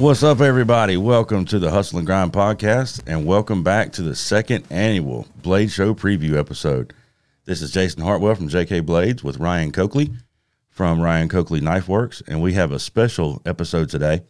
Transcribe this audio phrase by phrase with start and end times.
[0.00, 0.96] What's up, everybody?
[0.96, 5.70] Welcome to the Hustle and Grind podcast, and welcome back to the second annual Blade
[5.70, 6.94] Show preview episode.
[7.44, 10.10] This is Jason Hartwell from JK Blades with Ryan Coakley
[10.70, 14.22] from Ryan Coakley Knife Works, and we have a special episode today.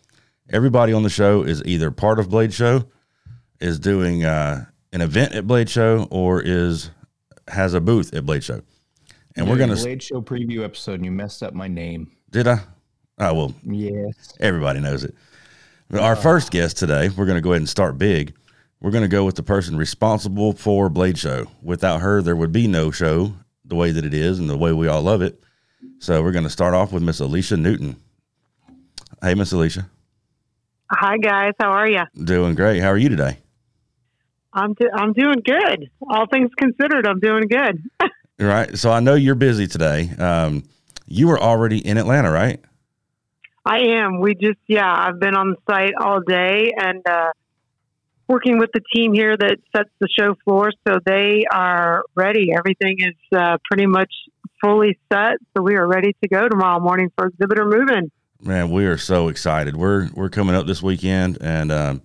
[0.49, 2.87] Everybody on the show is either part of Blade Show,
[3.61, 6.91] is doing uh, an event at Blade Show, or is
[7.47, 8.63] has a booth at Blade Show.
[9.37, 12.11] And we're gonna Blade Show preview episode, and you messed up my name.
[12.29, 12.59] did I?
[13.21, 14.35] Oh well, Yes.
[14.41, 15.15] Everybody knows it.
[15.99, 18.35] Our first guest today, we're going to go ahead and start big.
[18.81, 21.47] We're going to go with the person responsible for Blade Show.
[21.63, 24.73] Without her, there would be no show the way that it is and the way
[24.73, 25.43] we all love it.
[25.99, 27.97] So we're going to start off with Miss Alicia Newton.
[29.21, 29.91] Hey, Miss Alicia.
[30.93, 32.03] Hi guys, how are you?
[32.25, 32.81] Doing great.
[32.81, 33.39] How are you today?
[34.53, 35.89] I'm do- I'm doing good.
[36.09, 37.81] All things considered, I'm doing good.
[38.41, 38.77] right.
[38.77, 40.11] So I know you're busy today.
[40.19, 40.65] Um,
[41.07, 42.61] you were already in Atlanta, right?
[43.65, 44.21] I am.
[44.21, 47.33] We just yeah, I've been on the site all day and uh,
[48.29, 50.73] working with the team here that sets the show floor.
[50.87, 52.53] So they are ready.
[52.57, 54.13] Everything is uh, pretty much
[54.63, 55.39] fully set.
[55.57, 58.11] So we are ready to go tomorrow morning for exhibitor moving.
[58.43, 59.77] Man, we are so excited.
[59.77, 62.03] We're we're coming up this weekend, and um,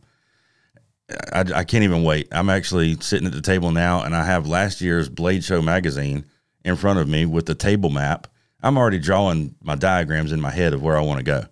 [1.32, 2.28] I, I can't even wait.
[2.32, 6.26] I'm actually sitting at the table now, and I have last year's Blade Show magazine
[6.66, 8.28] in front of me with the table map.
[8.66, 11.46] I'm already drawing my diagrams in my head of where I want to go.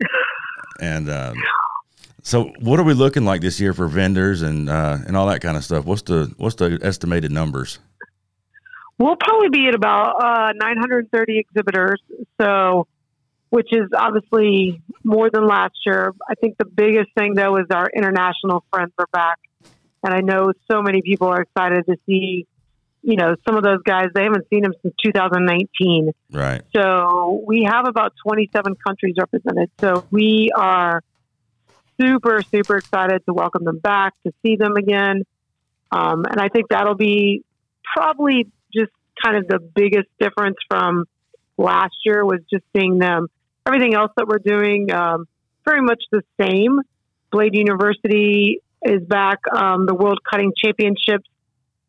[0.80, 1.36] and um,
[2.22, 5.42] so, what are we looking like this year for vendors and uh, and all that
[5.42, 5.84] kind of stuff?
[5.84, 7.78] What's the what's the estimated numbers?
[8.96, 12.00] We'll probably be at about uh, 930 exhibitors.
[12.40, 12.88] So,
[13.50, 16.14] which is obviously more than last year.
[16.28, 19.38] I think the biggest thing though is our international friends are back,
[20.02, 22.46] and I know so many people are excited to see.
[23.02, 26.12] You know, some of those guys they haven't seen them since 2019.
[26.32, 26.62] Right.
[26.74, 29.70] So we have about 27 countries represented.
[29.80, 31.02] So we are
[32.00, 35.24] super, super excited to welcome them back, to see them again.
[35.90, 37.44] Um, and I think that'll be
[37.96, 38.92] probably just
[39.22, 41.04] kind of the biggest difference from
[41.56, 43.28] last year was just seeing them.
[43.66, 45.26] Everything else that we're doing, um,
[45.64, 46.80] very much the same.
[47.30, 49.38] Blade University is back.
[49.54, 51.28] Um, the World Cutting Championships.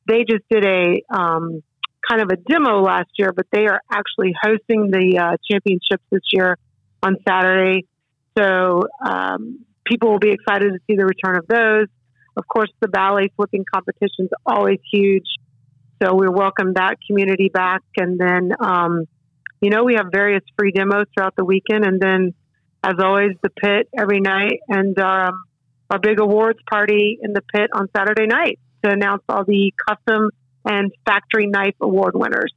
[0.10, 1.62] They just did a um,
[2.10, 6.24] kind of a demo last year, but they are actually hosting the uh, championships this
[6.32, 6.58] year
[7.04, 7.86] on Saturday.
[8.36, 11.88] So um, people will be excited to see the return of those.
[12.36, 15.28] Of course, the bali flipping competition is always huge.
[16.02, 17.82] So we welcome that community back.
[17.96, 19.06] And then, um,
[19.62, 21.86] you know, we have various free demos throughout the weekend.
[21.86, 22.34] And then,
[22.84, 25.44] as always, the pit every night and um,
[25.92, 30.32] our big awards party in the pit on Saturday night to announce all the custom
[30.66, 32.54] and factory knife award winners.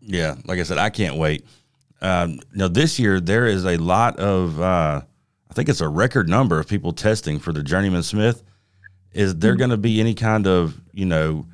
[0.00, 1.44] Yeah, like I said, I can't wait.
[2.00, 5.02] Um, now this year there is a lot of, uh,
[5.50, 8.42] I think it's a record number of people testing for the Journeyman Smith.
[9.12, 11.46] Is there going to be any kind of, you know,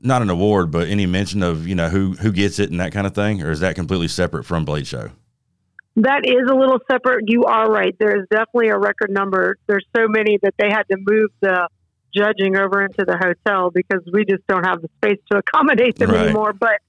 [0.00, 2.92] not an award, but any mention of, you know, who who gets it and that
[2.92, 5.10] kind of thing, or is that completely separate from Blade Show?
[5.96, 7.24] That is a little separate.
[7.26, 7.96] You are right.
[7.98, 9.56] There's definitely a record number.
[9.66, 11.68] There's so many that they had to move the
[12.14, 16.10] judging over into the hotel because we just don't have the space to accommodate them
[16.10, 16.24] Right.
[16.24, 16.52] anymore.
[16.52, 16.80] But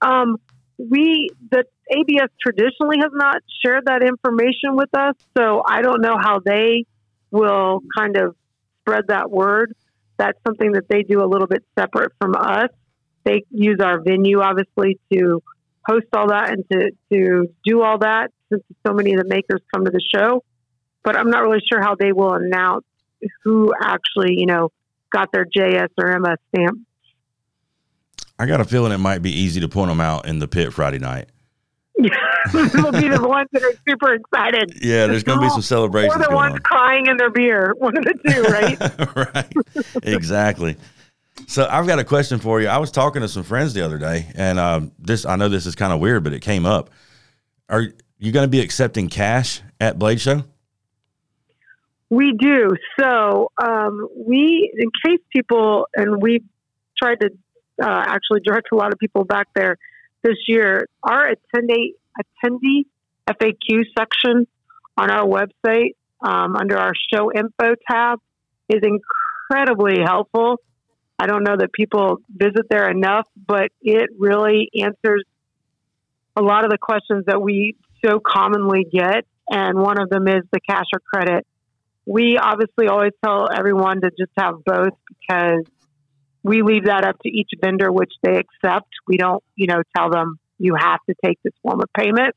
[0.00, 0.36] um,
[0.78, 6.16] we, the ABS traditionally has not shared that information with us, so I don't know
[6.20, 6.84] how they
[7.30, 8.36] will kind of
[8.80, 9.74] spread that word.
[10.18, 12.68] That's something that they do a little bit separate from us.
[13.24, 15.42] They use our venue, obviously, to
[15.86, 19.60] host all that and to, to do all that since so many of the makers
[19.74, 20.42] come to the show.
[21.04, 22.84] But I'm not really sure how they will announce
[23.44, 24.70] who actually, you know,
[25.12, 26.78] got their JS or MS stamp.
[28.38, 30.72] I got a feeling it might be easy to point them out in the pit
[30.72, 31.28] Friday night.
[31.98, 34.78] They'll be the ones that are super excited.
[34.80, 36.60] Yeah, there's going to be some Or celebrations the ones on.
[36.60, 37.74] crying in their beer.
[37.78, 38.42] One of the two,
[39.24, 39.34] right?
[39.34, 40.04] right.
[40.04, 40.76] Exactly.
[41.48, 42.68] So I've got a question for you.
[42.68, 45.66] I was talking to some friends the other day, and um, this I know this
[45.66, 46.90] is kind of weird, but it came up.
[47.68, 47.82] Are
[48.18, 50.44] you going to be accepting cash at Blade Show?
[52.10, 52.70] We do.
[52.98, 56.42] So um, we, in case people, and we
[56.96, 57.30] tried to
[57.82, 59.76] uh, actually direct a lot of people back there
[60.22, 60.86] this year.
[61.02, 62.86] Our attendee attendee
[63.28, 64.46] FAQ section
[64.96, 68.18] on our website um, under our show info tab
[68.68, 70.56] is incredibly helpful.
[71.18, 75.24] I don't know that people visit there enough, but it really answers
[76.36, 79.26] a lot of the questions that we so commonly get.
[79.50, 81.46] And one of them is the cash or credit.
[82.08, 85.64] We obviously always tell everyone to just have both because
[86.42, 88.88] we leave that up to each vendor which they accept.
[89.06, 92.34] We don't, you know, tell them you have to take this form of payment.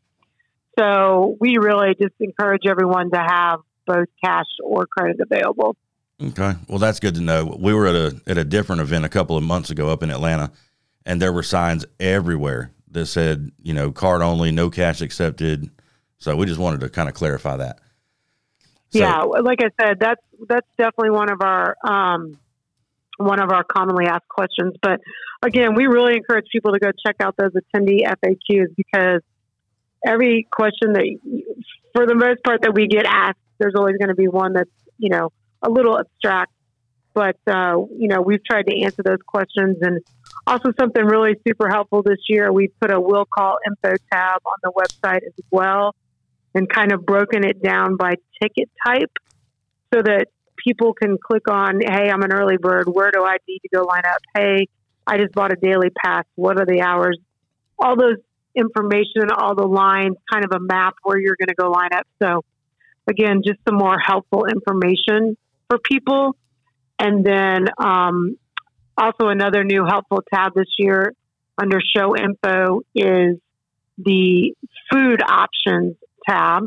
[0.78, 5.78] So we really just encourage everyone to have both cash or credit available.
[6.22, 6.54] Okay.
[6.68, 7.58] Well, that's good to know.
[7.58, 10.12] We were at a at a different event a couple of months ago up in
[10.12, 10.52] Atlanta,
[11.06, 15.70] and there were signs everywhere that said, you know, card only, no cash accepted.
[16.18, 17.80] So we just wanted to kind of clarify that.
[18.92, 22.38] So, yeah, like I said, that's that's definitely one of our um,
[23.18, 24.76] one of our commonly asked questions.
[24.82, 25.00] But
[25.42, 29.22] again, we really encourage people to go check out those attendee FAQs because
[30.06, 31.06] every question that,
[31.94, 34.70] for the most part, that we get asked, there's always going to be one that's
[34.98, 36.52] you know a little abstract.
[37.14, 40.02] But uh, you know, we've tried to answer those questions, and
[40.48, 42.52] also something really super helpful this year.
[42.52, 45.96] We put a will call info tab on the website as well,
[46.54, 49.12] and kind of broken it down by ticket type,
[49.94, 50.28] so that
[50.58, 52.88] people can click on, "Hey, I'm an early bird.
[52.88, 54.22] Where do I need to go line up?
[54.36, 54.68] Hey,
[55.08, 56.26] I just bought a daily pass.
[56.36, 57.18] What are the hours?
[57.80, 58.18] All those
[58.56, 62.06] information, all the lines, kind of a map where you're going to go line up.
[62.22, 62.44] So,
[63.10, 65.38] again, just some more helpful information
[65.70, 66.36] for people.
[67.00, 68.38] And then um,
[68.98, 71.14] also another new helpful tab this year
[71.58, 73.38] under show info is
[73.98, 74.54] the
[74.92, 75.96] food options
[76.28, 76.64] tab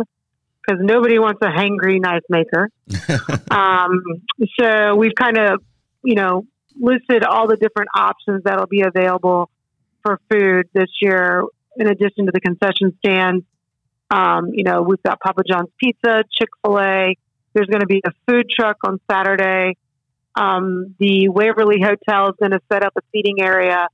[0.67, 2.71] because nobody wants a hangry knife maker.
[3.51, 4.03] um,
[4.59, 5.63] so we've kind of,
[6.03, 6.47] you know,
[6.81, 9.51] listed all the different options that'll be available
[10.03, 11.45] for food this year,
[11.77, 13.45] in addition to the concession stands.
[14.11, 17.17] Um, you know, we've got Papa John's Pizza, Chick fil A.
[17.53, 19.77] There's going to be a food truck on Saturday.
[20.37, 23.87] Um, the Waverly Hotel is going to set up a seating area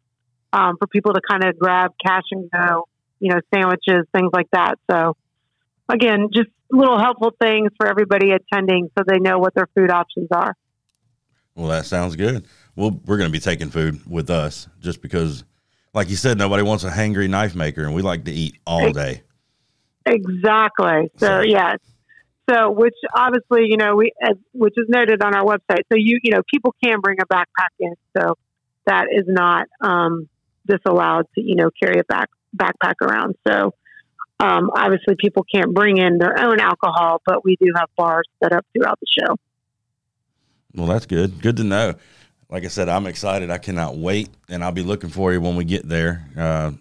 [0.53, 2.89] um, for people to kind of grab cash and go,
[3.21, 4.77] you know, sandwiches, things like that.
[4.91, 5.17] So,
[5.93, 10.29] again, just little helpful things for everybody attending so they know what their food options
[10.33, 10.55] are.
[11.55, 12.47] Well, that sounds good.
[12.77, 15.45] Well, we're going to be taking food with us just because,
[15.93, 18.93] like you said, nobody wants a hangry knife maker, and we like to eat all
[18.93, 19.23] day.
[20.07, 21.11] Exactly.
[21.19, 21.77] So, So- yeah.
[22.49, 25.83] So, which obviously, you know, we, as, which is noted on our website.
[25.93, 27.95] So, you, you know, people can bring a backpack in.
[28.17, 28.35] So,
[28.87, 30.29] that is not um,
[30.67, 33.37] disallowed to, you know, carry a back backpack around.
[33.47, 33.75] So,
[34.41, 38.53] um, obviously, people can't bring in their own alcohol, but we do have bars set
[38.53, 39.37] up throughout the show.
[40.75, 41.43] Well, that's good.
[41.43, 41.95] Good to know.
[42.49, 43.51] Like I said, I'm excited.
[43.51, 46.27] I cannot wait, and I'll be looking for you when we get there.
[46.37, 46.73] Uh,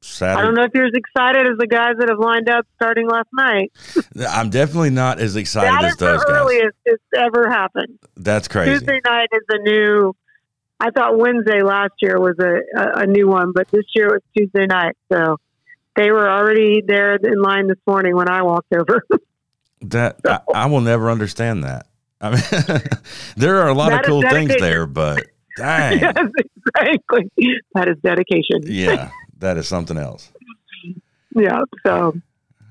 [0.00, 0.40] Saturday.
[0.40, 3.08] I don't know if you're as excited as the guys that have lined up starting
[3.08, 3.72] last night.
[4.28, 6.36] I'm definitely not as excited that as is the those guys.
[6.36, 7.98] earliest it's ever happened.
[8.16, 8.72] That's crazy.
[8.72, 10.14] Tuesday night is a new.
[10.80, 14.12] I thought Wednesday last year was a, a, a new one, but this year it
[14.12, 14.96] was Tuesday night.
[15.10, 15.38] So
[15.96, 19.02] they were already there in line this morning when I walked over.
[19.88, 21.86] That I, I will never understand that.
[22.18, 22.80] I mean,
[23.36, 25.26] there are a lot That of cool things there, but
[25.58, 27.30] dang, yes, exactly.
[27.74, 28.60] That is dedication.
[28.62, 29.10] yeah,
[29.40, 30.32] that is something else.
[31.36, 31.64] Yeah.
[31.86, 32.12] So All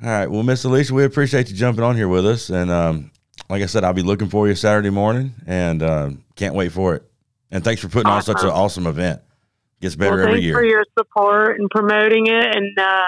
[0.02, 3.12] right, well, Miss Alicia, we appreciate you jumping on here with us, and um,
[3.48, 6.96] like I said, I'll be looking for you Saturday morning, and uh, can't wait for
[6.96, 7.04] it.
[7.52, 8.86] And thanks for putting on such an Awesome.
[8.86, 9.22] awesome event.
[9.84, 10.56] Gets better well, every thanks year.
[10.56, 13.02] for your support and promoting it, and uh,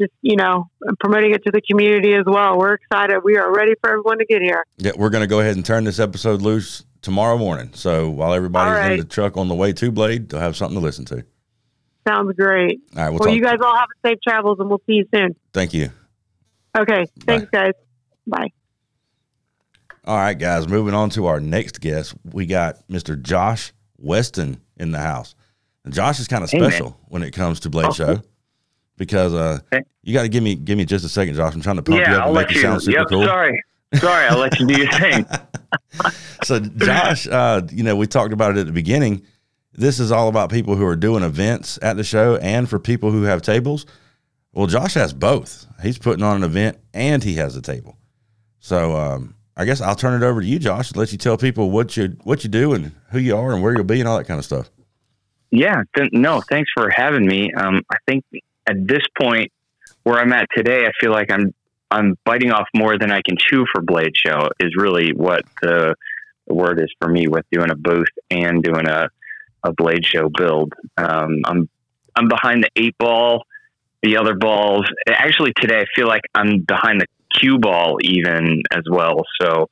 [0.00, 0.70] just you know
[1.00, 2.56] promoting it to the community as well.
[2.56, 3.18] We're excited.
[3.24, 4.64] We are ready for everyone to get here.
[4.76, 7.70] Yeah, we're going to go ahead and turn this episode loose tomorrow morning.
[7.74, 8.92] So while everybody's right.
[8.92, 11.24] in the truck on the way to Blade, they'll have something to listen to.
[12.06, 12.80] Sounds great.
[12.96, 15.08] All right, we'll, Well, you guys all have a safe travels, and we'll see you
[15.12, 15.34] soon.
[15.52, 15.90] Thank you.
[16.78, 17.06] Okay.
[17.26, 17.72] Thanks, guys.
[18.24, 18.52] Bye.
[20.04, 22.14] All right, guys, moving on to our next guest.
[22.22, 23.20] We got Mr.
[23.20, 25.34] Josh Weston in the house.
[25.84, 28.22] And Josh is kind of special when it comes to Blade Oh, Show
[28.96, 29.58] because uh,
[30.02, 31.54] you got to give me give me just a second, Josh.
[31.54, 32.62] I'm trying to pump you up I'll and make you you.
[32.62, 33.24] sound super Yep, cool.
[33.24, 33.62] sorry.
[33.94, 35.26] Sorry, I'll let you do your thing.
[36.44, 39.22] So, Josh, uh, you know, we talked about it at the beginning.
[39.72, 43.10] This is all about people who are doing events at the show and for people
[43.10, 43.86] who have tables.
[44.52, 45.66] Well, Josh has both.
[45.82, 47.96] He's putting on an event and he has a table.
[48.60, 51.38] So, um, I guess I'll turn it over to you, Josh, and let you tell
[51.38, 54.08] people what you what you do and who you are and where you'll be and
[54.08, 54.70] all that kind of stuff.
[55.54, 57.52] Yeah, th- no, thanks for having me.
[57.52, 58.24] Um, I think
[58.66, 59.52] at this point
[60.02, 61.54] where I'm at today, I feel like I'm
[61.92, 64.48] I'm biting off more than I can chew for Blade Show.
[64.58, 65.94] Is really what the,
[66.48, 69.08] the word is for me with doing a booth and doing a
[69.62, 70.72] a Blade Show build.
[70.96, 71.68] Um, I'm
[72.16, 73.44] I'm behind the eight ball,
[74.02, 74.86] the other balls.
[75.06, 77.06] Actually, today I feel like I'm behind the
[77.38, 79.22] cue ball even as well.
[79.40, 79.68] So,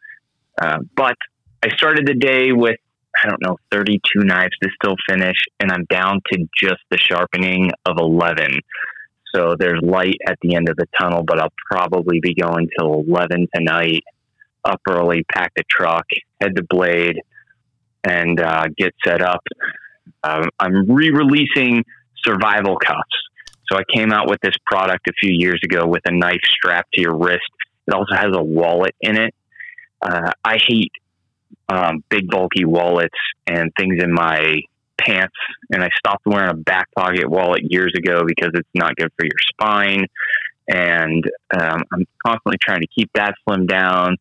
[0.61, 1.17] uh, but
[1.65, 2.79] I started the day with
[3.23, 7.71] I don't know, 32 knives to still finish, and I'm down to just the sharpening
[7.87, 8.59] of 11.
[9.35, 13.05] So there's light at the end of the tunnel, but I'll probably be going till
[13.09, 14.03] 11 tonight.
[14.65, 16.05] Up early, pack the truck,
[16.41, 17.21] head to Blade,
[18.05, 19.43] and uh, get set up.
[20.23, 21.85] Um, I'm re-releasing
[22.25, 23.03] survival cuffs.
[23.69, 26.93] So I came out with this product a few years ago with a knife strapped
[26.95, 27.43] to your wrist.
[27.89, 29.35] It also has a wallet in it
[30.03, 30.93] uh, I hate
[31.73, 34.61] um, big bulky wallets and things in my
[34.99, 35.35] pants.
[35.71, 39.25] And I stopped wearing a back pocket wallet years ago because it's not good for
[39.25, 40.07] your spine.
[40.69, 41.25] And
[41.59, 44.17] um, I'm constantly trying to keep that slim down.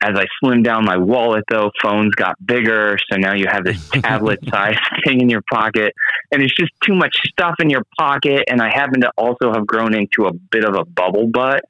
[0.00, 2.98] As I slimmed down my wallet, though, phones got bigger.
[3.10, 5.94] So now you have this tablet sized thing in your pocket,
[6.30, 8.44] and it's just too much stuff in your pocket.
[8.48, 11.64] And I happen to also have grown into a bit of a bubble butt.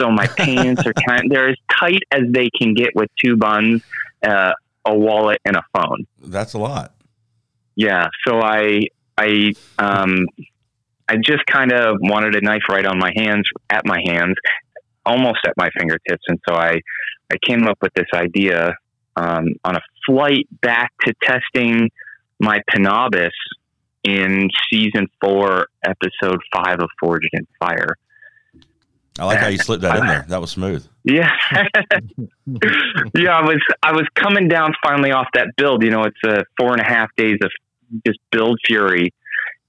[0.00, 3.82] So my pants are kind they're as tight as they can get with two buns,
[4.26, 4.52] uh,
[4.86, 6.06] a wallet, and a phone.
[6.22, 6.94] That's a lot.
[7.74, 8.06] Yeah.
[8.26, 8.82] So I
[9.18, 10.26] I um
[11.08, 14.34] I just kind of wanted a knife right on my hands, at my hands,
[15.04, 16.80] almost at my fingertips, and so I
[17.32, 18.74] I came up with this idea
[19.16, 21.90] um, on a flight back to testing
[22.38, 23.30] my Penobis
[24.04, 27.96] in season four, episode five of Forged in Fire.
[29.18, 30.24] I like how you slipped that in there.
[30.28, 30.86] That was smooth.
[31.04, 31.30] Yeah,
[33.14, 33.36] yeah.
[33.36, 35.82] I was I was coming down finally off that build.
[35.82, 37.50] You know, it's a four and a half days of
[38.06, 39.14] just build fury,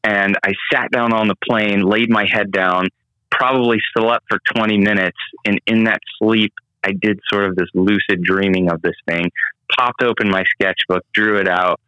[0.03, 2.87] and I sat down on the plane, laid my head down,
[3.31, 8.23] probably slept for twenty minutes, and in that sleep, I did sort of this lucid
[8.23, 9.31] dreaming of this thing.
[9.77, 11.79] Popped open my sketchbook, drew it out,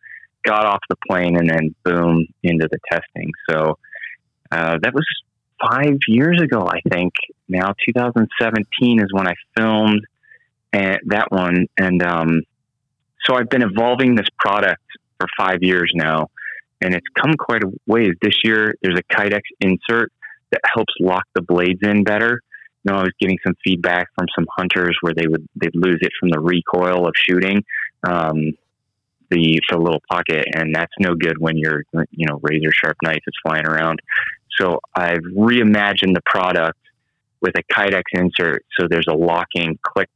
[0.45, 3.31] got off the plane, and then boom into the testing.
[3.49, 3.77] So
[4.51, 5.05] uh, that was
[5.61, 7.13] five years ago, I think.
[7.47, 10.05] Now, 2017 is when I filmed
[10.71, 12.41] and that one, and um,
[13.25, 14.83] so I've been evolving this product
[15.19, 16.27] for five years now,
[16.81, 18.11] and it's come quite a ways.
[18.21, 20.11] This year, there's a Kydex insert
[20.51, 22.41] that helps lock the blades in better.
[22.83, 25.99] You know, I was getting some feedback from some hunters where they would they'd lose
[26.01, 27.63] it from the recoil of shooting.
[28.03, 28.53] Um,
[29.31, 33.21] the, the little pocket, and that's no good when your you know razor sharp knife
[33.27, 33.99] is flying around.
[34.57, 36.77] So I've reimagined the product
[37.41, 40.09] with a Kydex insert, so there's a locking click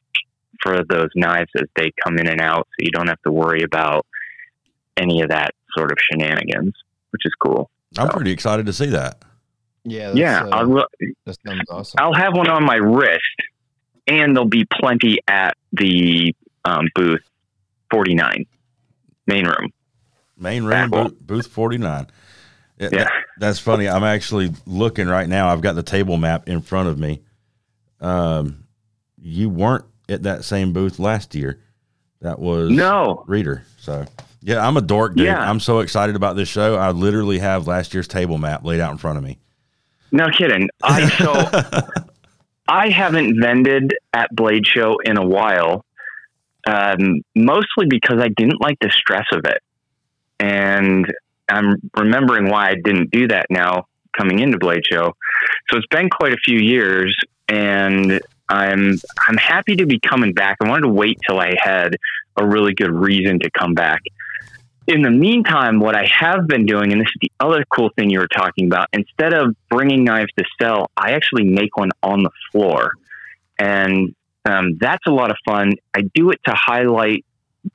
[0.62, 3.64] for those knives as they come in and out, so you don't have to worry
[3.64, 4.06] about
[4.98, 6.74] any of that sort of shenanigans,
[7.12, 7.70] which is cool.
[7.98, 9.24] I'm So- pretty excited to see that.
[9.86, 10.08] Yeah.
[10.08, 10.86] That's, yeah, uh, I'll,
[11.26, 11.98] that sounds awesome.
[12.00, 13.22] I'll have one on my wrist,
[14.08, 16.34] and there'll be plenty at the
[16.66, 17.22] um, booth
[17.92, 18.46] 49
[19.28, 19.72] main room.
[20.38, 22.08] Main room, booth, booth 49.
[22.80, 23.88] Yeah, that- that's funny.
[23.90, 25.50] I'm actually looking right now.
[25.50, 27.22] I've got the table map in front of me.
[28.00, 28.66] Um,
[29.22, 31.60] you weren't at that same booth last year.
[32.22, 33.64] That was No, Reader.
[33.78, 34.06] So,
[34.42, 35.26] yeah, I'm a dork, dude.
[35.26, 35.40] Yeah.
[35.40, 36.76] I'm so excited about this show.
[36.76, 39.40] I literally have last year's table map laid out in front of me.
[40.12, 40.70] no kidding.
[40.84, 42.04] I so
[42.68, 45.86] I haven't vended at Blade Show in a while,
[46.68, 49.62] um, mostly because I didn't like the stress of it,
[50.40, 51.12] and
[51.50, 55.14] I'm remembering why I didn't do that now coming into Blade Show.
[55.70, 57.16] So it's been quite a few years,
[57.48, 58.98] and I'm
[59.28, 60.58] I'm happy to be coming back.
[60.62, 61.96] I wanted to wait till I had
[62.38, 64.02] a really good reason to come back.
[64.86, 68.10] In the meantime, what I have been doing, and this is the other cool thing
[68.10, 72.24] you were talking about, instead of bringing knives to sell, I actually make one on
[72.24, 72.92] the floor.
[73.58, 74.14] And
[74.46, 75.74] um, that's a lot of fun.
[75.94, 77.26] I do it to highlight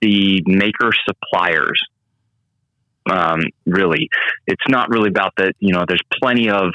[0.03, 1.81] the maker suppliers.
[3.11, 4.09] Um, really,
[4.47, 5.55] it's not really about that.
[5.61, 6.71] you know, there's plenty of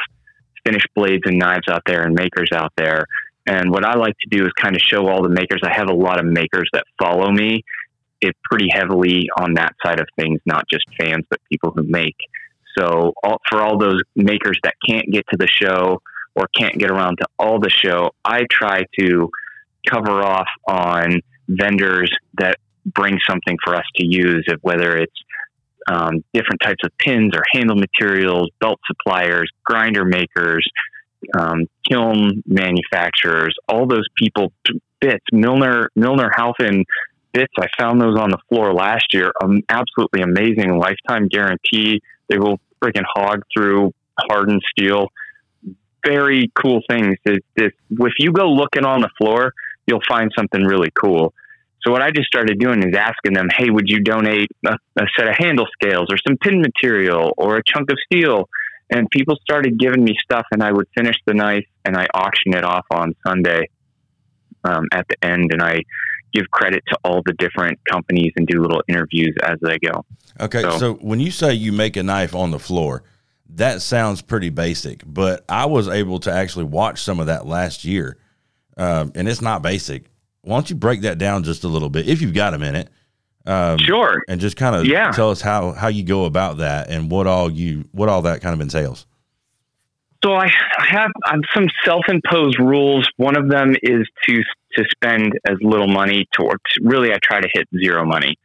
[0.65, 3.05] finished blades and knives out there and makers out there.
[3.45, 5.61] And what I like to do is kind of show all the makers.
[5.63, 7.63] I have a lot of makers that follow me
[8.23, 12.15] it pretty heavily on that side of things, not just fans, but people who make.
[12.77, 16.01] So all, for all those makers that can't get to the show
[16.35, 19.29] or can't get around to all the show, I try to
[19.87, 25.13] cover off on vendors that bring something for us to use, of whether it's
[25.87, 30.65] um, different types of pins or handle materials, belt suppliers, grinder makers,
[31.37, 34.51] um, kiln manufacturers, all those people
[34.99, 35.25] bits.
[35.31, 36.83] Milner Milner Halfin
[37.33, 37.53] bits.
[37.59, 39.31] I found those on the floor last year.
[39.43, 42.01] Um, absolutely amazing, lifetime guarantee.
[42.29, 45.07] They will freaking hog through hardened steel.
[46.05, 47.15] Very cool things.
[47.25, 49.53] If you go looking on the floor,
[49.87, 51.33] you'll find something really cool.
[51.85, 55.05] So what I just started doing is asking them, "Hey, would you donate a, a
[55.17, 58.49] set of handle scales or some pin material or a chunk of steel?"
[58.89, 62.53] And people started giving me stuff, and I would finish the knife and I auction
[62.53, 63.67] it off on Sunday
[64.63, 65.81] um, at the end, and I
[66.33, 70.05] give credit to all the different companies and do little interviews as they go.
[70.39, 73.03] Okay, So- so when you say you make a knife on the floor,
[73.55, 77.85] that sounds pretty basic, but I was able to actually watch some of that last
[77.85, 78.17] year,
[78.77, 80.05] um, and it's not basic.
[80.43, 82.89] Why don't you break that down just a little bit, if you've got a minute,
[83.45, 84.23] um, Sure.
[84.27, 85.11] and just kind of Yeah.
[85.11, 88.41] tell us how how you go about that and what all you what all that
[88.41, 89.05] kind of entails.
[90.23, 90.45] So I,
[90.77, 93.07] I have I have some self-imposed rules.
[93.17, 94.43] One of them is to
[94.77, 96.61] to spend as little money towards.
[96.81, 98.37] Really, I try to hit zero money.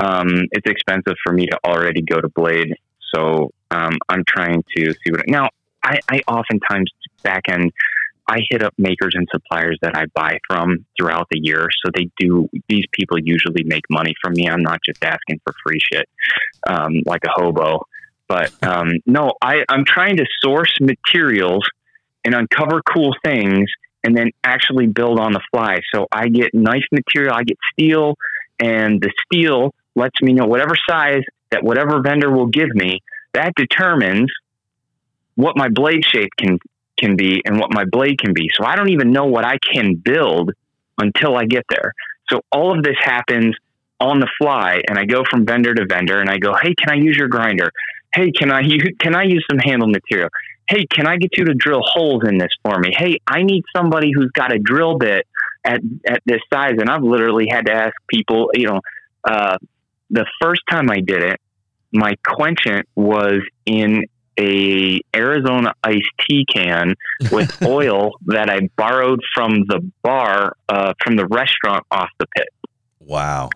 [0.00, 2.74] Um, it's expensive for me to already go to Blade,
[3.14, 5.28] so um, I'm trying to see what.
[5.28, 5.50] Now,
[5.84, 6.90] I, I oftentimes
[7.22, 7.72] back end.
[8.26, 11.68] I hit up makers and suppliers that I buy from throughout the year.
[11.84, 14.48] So they do, these people usually make money from me.
[14.48, 16.08] I'm not just asking for free shit
[16.66, 17.86] um, like a hobo.
[18.28, 21.64] But um, no, I, I'm trying to source materials
[22.24, 23.68] and uncover cool things
[24.02, 25.80] and then actually build on the fly.
[25.94, 28.16] So I get nice material, I get steel,
[28.58, 33.00] and the steel lets me know whatever size that whatever vendor will give me,
[33.32, 34.30] that determines
[35.34, 36.58] what my blade shape can
[36.98, 38.48] can be and what my blade can be.
[38.54, 40.52] So I don't even know what I can build
[40.98, 41.92] until I get there.
[42.30, 43.54] So all of this happens
[44.00, 46.90] on the fly and I go from vendor to vendor and I go, "Hey, can
[46.90, 47.70] I use your grinder?
[48.14, 50.28] Hey, can I use, can I use some handle material?
[50.68, 52.92] Hey, can I get you to drill holes in this for me?
[52.96, 55.26] Hey, I need somebody who's got a drill bit
[55.64, 58.80] at at this size." And I've literally had to ask people, you know,
[59.24, 59.58] uh,
[60.10, 61.40] the first time I did it,
[61.92, 64.04] my quenchant was in
[64.38, 66.94] a Arizona iced tea can
[67.30, 72.48] with oil that I borrowed from the bar uh, from the restaurant off the pit.
[73.00, 73.50] Wow.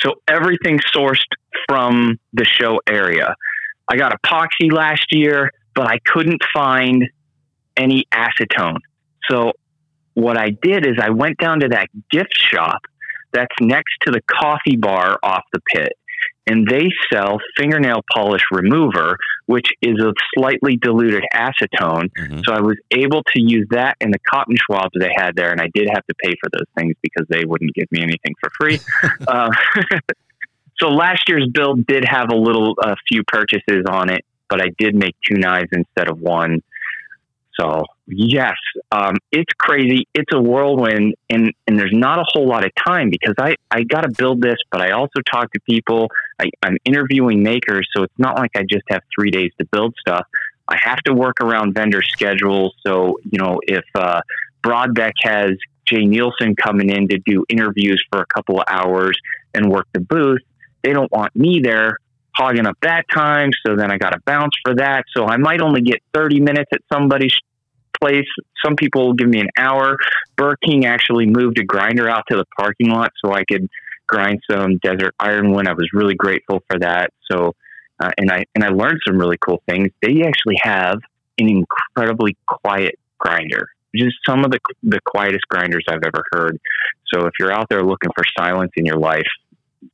[0.00, 1.24] So everything sourced
[1.68, 3.34] from the show area.
[3.88, 7.04] I got epoxy last year, but I couldn't find
[7.76, 8.78] any acetone.
[9.30, 9.52] So
[10.14, 12.82] what I did is I went down to that gift shop
[13.32, 15.92] that's next to the coffee bar off the pit
[16.46, 22.10] and they sell fingernail polish remover, which is a slightly diluted acetone.
[22.12, 22.44] Mhm.
[22.44, 25.60] So I was able to use that in the cotton swabs they had there, and
[25.60, 28.50] I did have to pay for those things because they wouldn't give me anything for
[28.60, 28.78] free.
[29.28, 29.50] uh,
[30.78, 34.68] so last year's build did have a little, a few purchases on it, but I
[34.78, 36.62] did make two knives instead of one.
[37.58, 38.56] So yes,
[38.92, 40.06] um, it's crazy.
[40.14, 43.82] It's a whirlwind, and and there's not a whole lot of time because I I
[43.82, 46.08] got to build this, but I also talk to people.
[46.40, 49.94] I, I'm interviewing makers, so it's not like I just have three days to build
[50.00, 50.26] stuff.
[50.68, 52.74] I have to work around vendor schedules.
[52.86, 54.22] So you know, if uh,
[54.62, 55.52] Broadbeck has
[55.86, 55.98] J.
[55.98, 59.18] Neilson coming in to do interviews for a couple of hours
[59.52, 60.40] and work the booth,
[60.82, 61.98] they don't want me there
[62.36, 63.50] hogging up that time.
[63.64, 65.04] So then I got to bounce for that.
[65.16, 67.34] So I might only get 30 minutes at somebody's
[68.00, 68.26] place.
[68.64, 69.96] Some people give me an hour.
[70.36, 73.68] Burr King actually moved a grinder out to the parking lot so I could
[74.06, 75.66] grind some desert ironwood.
[75.66, 77.10] I was really grateful for that.
[77.30, 77.54] So,
[78.00, 79.90] uh, and I and I learned some really cool things.
[80.02, 80.98] They actually have
[81.38, 86.60] an incredibly quiet grinder, just some of the the quietest grinders I've ever heard.
[87.12, 89.26] So if you're out there looking for silence in your life,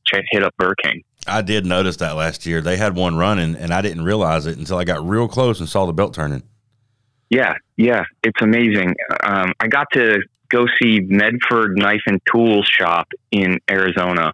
[0.07, 1.03] check hit up Burr King.
[1.27, 2.61] I did notice that last year.
[2.61, 5.69] They had one running, and I didn't realize it until I got real close and
[5.69, 6.43] saw the belt turning.
[7.31, 8.95] Yeah, yeah, it's amazing.
[9.23, 14.33] Um, I got to go see Medford Knife and Tool Shop in Arizona,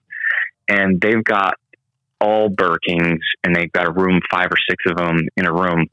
[0.69, 1.55] and they've got
[2.21, 5.53] all Burr Kings, and they've got a room, five or six of them in a
[5.53, 5.87] room,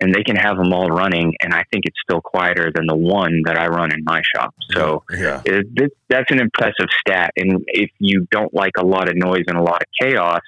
[0.00, 1.34] and they can have them all running.
[1.40, 4.54] And I think it's still quieter than the one that I run in my shop.
[4.72, 7.32] So yeah, it, it, that's an impressive stat.
[7.36, 10.42] And if you don't like a lot of noise and a lot of chaos,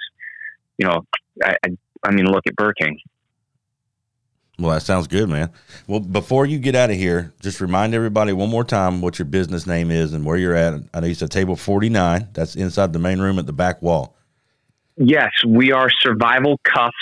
[0.77, 1.07] you know,
[1.43, 1.69] I, I,
[2.05, 2.99] I mean, look at Burr King.
[4.59, 5.51] Well, that sounds good, man.
[5.87, 9.27] Well, before you get out of here, just remind everybody one more time what your
[9.27, 10.75] business name is and where you're at.
[10.93, 12.29] I know you said table forty nine.
[12.35, 14.17] That's inside the main room at the back wall.
[14.97, 16.95] Yes, we are survival cuffs.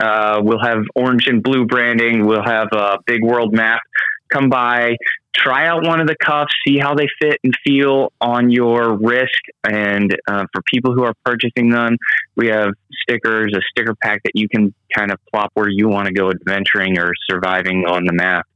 [0.00, 2.26] Uh, we'll have orange and blue branding.
[2.26, 3.80] We'll have a big world map.
[4.32, 4.96] Come by,
[5.34, 9.40] try out one of the cuffs, see how they fit and feel on your wrist.
[9.68, 11.96] And uh, for people who are purchasing them,
[12.36, 12.70] we have
[13.02, 16.30] stickers, a sticker pack that you can kind of plop where you want to go
[16.30, 18.46] adventuring or surviving on the map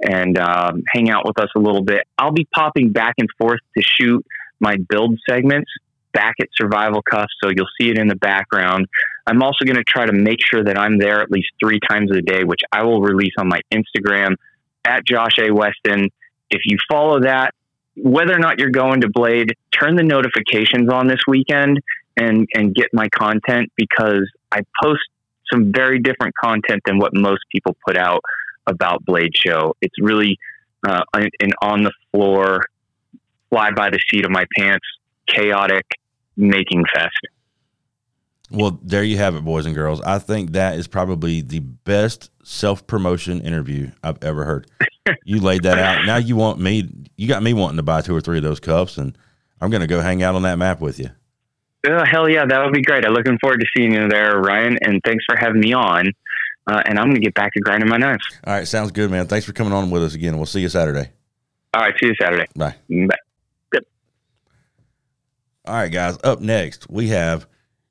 [0.00, 2.06] and um, hang out with us a little bit.
[2.16, 4.24] I'll be popping back and forth to shoot
[4.60, 5.70] my build segments
[6.12, 8.86] back at Survival Cuffs, so you'll see it in the background.
[9.26, 12.10] I'm also going to try to make sure that I'm there at least three times
[12.12, 14.34] a day, which I will release on my Instagram
[14.88, 15.52] at Josh A.
[15.52, 16.08] Weston.
[16.50, 17.54] If you follow that,
[17.96, 21.80] whether or not you're going to Blade, turn the notifications on this weekend
[22.16, 25.02] and, and get my content because I post
[25.52, 28.22] some very different content than what most people put out
[28.66, 29.74] about Blade Show.
[29.80, 30.38] It's really
[30.86, 32.64] uh, an on the floor,
[33.50, 34.86] fly by the seat of my pants,
[35.26, 35.86] chaotic
[36.36, 37.18] making fest.
[38.50, 40.00] Well, there you have it, boys and girls.
[40.00, 44.70] I think that is probably the best self promotion interview I've ever heard.
[45.24, 46.06] you laid that out.
[46.06, 48.60] Now you want me, you got me wanting to buy two or three of those
[48.60, 49.16] cups, and
[49.60, 51.10] I'm going to go hang out on that map with you.
[51.86, 53.04] Oh, hell yeah, that would be great.
[53.04, 56.10] I'm looking forward to seeing you there, Ryan, and thanks for having me on.
[56.66, 58.24] uh, and I'm going to get back to grinding my knives.
[58.46, 59.26] All right, sounds good, man.
[59.26, 60.36] Thanks for coming on with us again.
[60.36, 61.10] We'll see you Saturday.
[61.74, 62.46] All right, see you Saturday.
[62.56, 62.74] Bye.
[62.88, 63.78] Bye.
[65.66, 66.16] All right, guys.
[66.24, 67.46] Up next, we have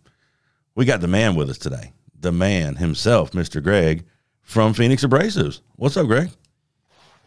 [0.76, 3.60] We got the man with us today, the man himself, Mr.
[3.60, 4.04] Greg
[4.42, 5.60] from Phoenix Abrasives.
[5.74, 6.30] What's up, Greg?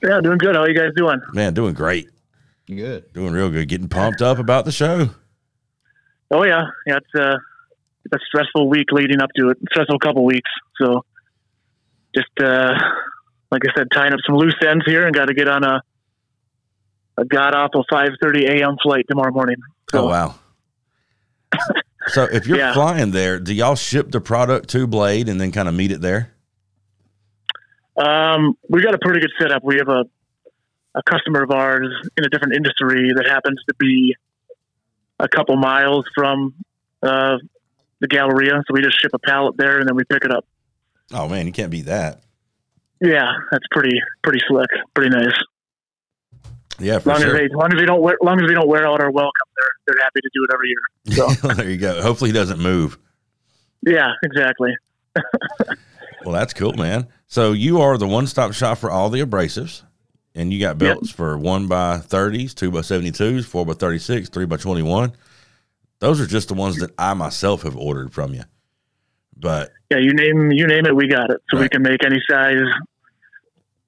[0.02, 0.56] Yeah, doing good.
[0.56, 1.20] How are you guys doing?
[1.34, 2.08] Man, doing great.
[2.68, 3.12] Good.
[3.12, 3.68] Doing real good.
[3.68, 5.10] Getting pumped up about the show.
[6.32, 6.96] Oh yeah, yeah.
[6.98, 7.36] It's uh,
[8.06, 9.58] it's a stressful week leading up to it.
[9.72, 10.50] Stressful couple weeks.
[10.82, 11.04] So,
[12.16, 12.74] just uh,
[13.52, 15.82] like I said, tying up some loose ends here, and got to get on a
[17.20, 18.78] a god awful five thirty a.m.
[18.84, 19.56] flight tomorrow morning.
[19.92, 20.36] So, Oh, wow.
[22.08, 22.74] so if you're Yeah.
[22.74, 26.02] flying there, do y'all ship the product to Blade and then kind of meet it
[26.02, 26.34] there?
[27.98, 29.64] Um, we got a pretty good setup.
[29.64, 30.06] We have a
[30.96, 34.16] a customer of ours in a different industry that happens to be
[35.20, 36.56] a couple miles from
[37.04, 37.38] uh,
[38.00, 40.44] the Galleria, so we just ship a pallet there and then we pick it up.
[41.14, 42.24] Oh, man, you can't beat that.
[43.02, 45.34] Yeah, that's pretty pretty slick, pretty nice.
[46.80, 47.36] Yeah, for long sure.
[47.36, 49.32] as they, long as we don't wear, long as we don't wear out our welcome,
[49.56, 51.36] they're they're happy to do it every year.
[51.38, 52.02] So there you go.
[52.02, 52.98] Hopefully, he doesn't move.
[53.86, 54.76] yeah, exactly.
[56.26, 57.08] Well, that's cool, man.
[57.28, 59.84] So you are the one-stop shop for all the abrasives,
[60.36, 64.46] and you got belts for one by thirties, two by seventy-twos, four by thirty-six, three
[64.46, 65.14] by twenty-one.
[66.00, 68.44] Those are just the ones that I myself have ordered from you.
[69.40, 71.42] But Yeah, you name you name it, we got it.
[71.50, 72.58] So we can make any size.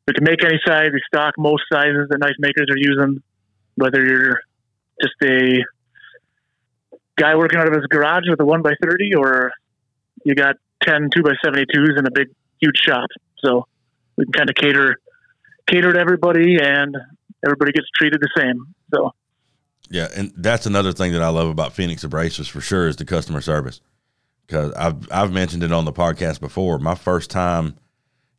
[0.08, 0.90] We can make any size.
[0.92, 3.22] We stock most sizes that knife makers are using.
[3.76, 4.42] Whether you're
[5.02, 5.64] just a
[7.18, 9.52] guy working out of his garage with a one by thirty, or
[10.24, 12.28] you got 10 two by seventy twos in a big
[12.62, 13.10] huge shop.
[13.44, 13.68] So
[14.18, 14.98] we can kind of cater
[15.68, 16.96] cater to everybody, and
[17.46, 18.74] everybody gets treated the same.
[18.94, 19.14] So
[19.90, 23.06] yeah, and that's another thing that I love about Phoenix Abrasives for sure is the
[23.06, 23.82] customer service.
[24.50, 26.80] Because I've I've mentioned it on the podcast before.
[26.80, 27.76] My first time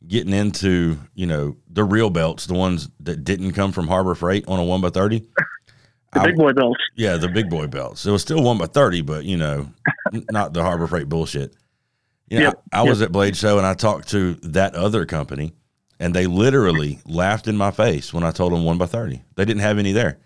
[0.05, 4.43] getting into you know the real belts, the ones that didn't come from Harbor Freight
[4.47, 5.19] on a one by thirty.
[6.13, 6.81] the I- big boy belts.
[6.97, 8.05] Yeah, the big boy belts.
[8.05, 9.69] It was still one by thirty, but you know,
[10.31, 11.55] not the Harbor Freight bullshit.
[12.27, 15.05] You know, Yep, I, I was at Blade Show and I talked to that other
[15.05, 15.53] company,
[15.97, 19.23] and they literally laughed in my face when I told them one by thirty.
[19.35, 20.19] They didn't have any there,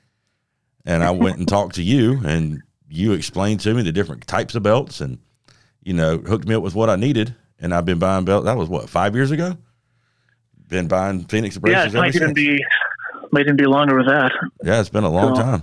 [0.84, 4.56] and I went and talked to you, and you explained to me the different types
[4.56, 5.19] of belts, and
[5.86, 7.34] you know, hooked me up with what I needed.
[7.60, 8.43] And I've been buying belts.
[8.45, 9.58] That was what five years ago.
[10.67, 11.93] Been buying Phoenix braces.
[11.93, 12.60] Yeah, it might even be
[13.32, 14.32] might even be longer with that.
[14.63, 15.62] yeah, it's been a long So- time.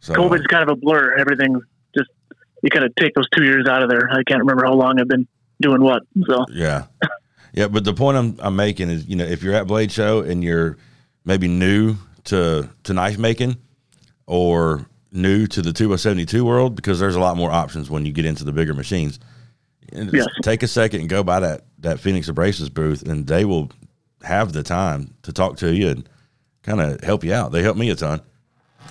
[0.00, 1.14] So, COVID's uh, kind of a blur.
[1.16, 1.60] Everything
[1.96, 2.10] just
[2.64, 4.10] you kind of take those two years out of there.
[4.10, 5.28] I can't remember how long I've been
[5.60, 6.02] doing what.
[6.26, 6.86] So Yeah.
[7.54, 10.20] Yeah, but the point I'm I'm making is, you know, if you're at Blade Show
[10.22, 10.76] and you're
[11.24, 13.56] maybe new to to knife making
[14.26, 17.90] or new to the two by seventy two world, because there's a lot more options
[17.90, 19.20] when you get into the bigger machines.
[19.92, 20.26] And Yes.
[20.42, 23.70] Take a second and go by that that Phoenix Abrasives booth, and they will
[24.22, 26.08] have the time to talk to you and
[26.62, 27.52] kind of help you out.
[27.52, 28.22] They helped me a ton,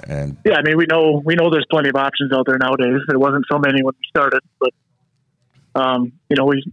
[0.07, 3.01] and yeah, I mean we know we know there's plenty of options out there nowadays.
[3.07, 4.71] There wasn't so many when we started, but
[5.75, 6.63] um, you know we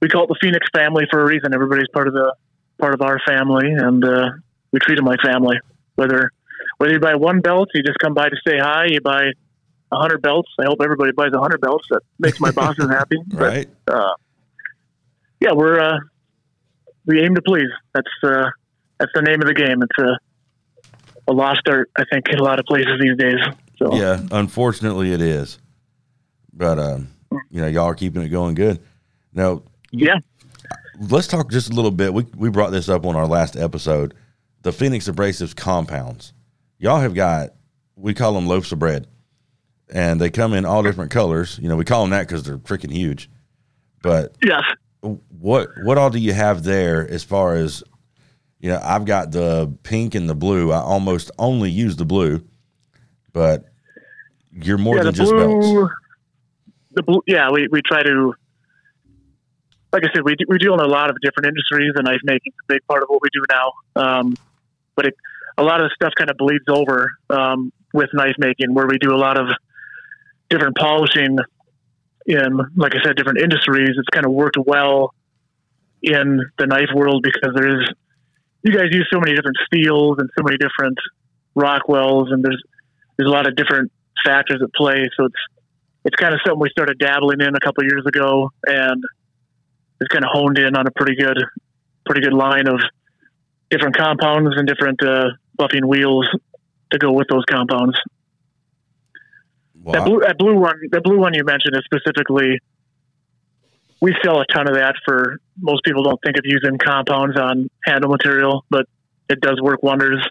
[0.00, 1.54] we call it the Phoenix family for a reason.
[1.54, 2.34] Everybody's part of the
[2.78, 4.30] part of our family, and uh,
[4.72, 5.58] we treat them like family.
[5.96, 6.30] Whether
[6.78, 8.86] whether you buy one belt, you just come by to say hi.
[8.88, 9.26] You buy
[9.92, 10.50] a hundred belts.
[10.58, 11.86] I hope everybody buys a hundred belts.
[11.90, 13.16] That makes my bosses happy.
[13.26, 14.14] But, right, uh,
[15.40, 15.98] yeah, we're uh,
[17.06, 17.70] we aim to please.
[17.94, 18.50] That's uh,
[18.98, 19.82] that's the name of the game.
[19.82, 20.18] It's a
[21.28, 23.38] a lost art, I think, in a lot of places these days.
[23.78, 24.20] So yeah.
[24.30, 25.58] Unfortunately, it is,
[26.52, 27.08] but um,
[27.50, 28.80] you know, y'all are keeping it going good.
[29.32, 30.18] Now, yeah,
[30.98, 32.12] let's talk just a little bit.
[32.14, 34.14] We we brought this up on our last episode.
[34.62, 36.32] The Phoenix Abrasives compounds.
[36.84, 37.54] Y'all have got
[37.96, 39.06] we call them loaves of bread,
[39.88, 41.58] and they come in all different colors.
[41.58, 43.30] You know, we call them that because they're freaking huge.
[44.02, 44.64] But yes,
[45.00, 47.82] what what all do you have there as far as
[48.60, 48.78] you know?
[48.84, 50.72] I've got the pink and the blue.
[50.72, 52.44] I almost only use the blue,
[53.32, 53.64] but
[54.52, 55.04] you're more yeah.
[55.04, 55.66] than just belts.
[56.90, 57.22] the blue.
[57.26, 58.34] Yeah, we we try to.
[59.90, 62.20] Like I said, we do, we deal in a lot of different industries, and knife
[62.24, 63.72] making is a big part of what we do now.
[63.96, 64.36] Um,
[64.96, 65.14] but it,
[65.56, 69.14] a lot of stuff kind of bleeds over um, with knife making, where we do
[69.14, 69.46] a lot of
[70.50, 71.38] different polishing
[72.26, 73.90] in, like I said, different industries.
[73.96, 75.14] It's kind of worked well
[76.02, 77.88] in the knife world because there's
[78.62, 80.98] you guys use so many different steels and so many different
[81.56, 82.62] Rockwells, and there's
[83.16, 83.92] there's a lot of different
[84.24, 85.08] factors at play.
[85.16, 85.42] So it's
[86.04, 89.02] it's kind of something we started dabbling in a couple years ago, and
[90.00, 91.38] it's kind of honed in on a pretty good
[92.06, 92.80] pretty good line of
[93.70, 96.28] different compounds and different uh, buffing wheels
[96.90, 97.98] to go with those compounds.
[99.82, 102.60] Well, that blue that blue one that blue one you mentioned is specifically
[104.00, 107.70] we sell a ton of that for most people don't think of using compounds on
[107.84, 108.86] handle material, but
[109.28, 110.26] it does work wonders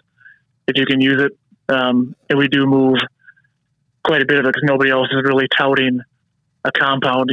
[0.68, 1.32] if you can use it.
[1.74, 2.98] Um, and we do move
[4.04, 6.00] quite a bit of it because nobody else is really touting
[6.64, 7.30] a compound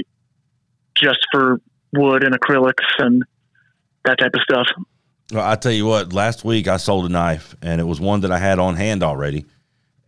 [0.95, 1.60] just for
[1.93, 3.23] wood and acrylics and
[4.06, 4.67] that type of stuff.
[5.32, 8.22] Well, I tell you what, last week I sold a knife and it was one
[8.22, 9.46] that I had on hand already.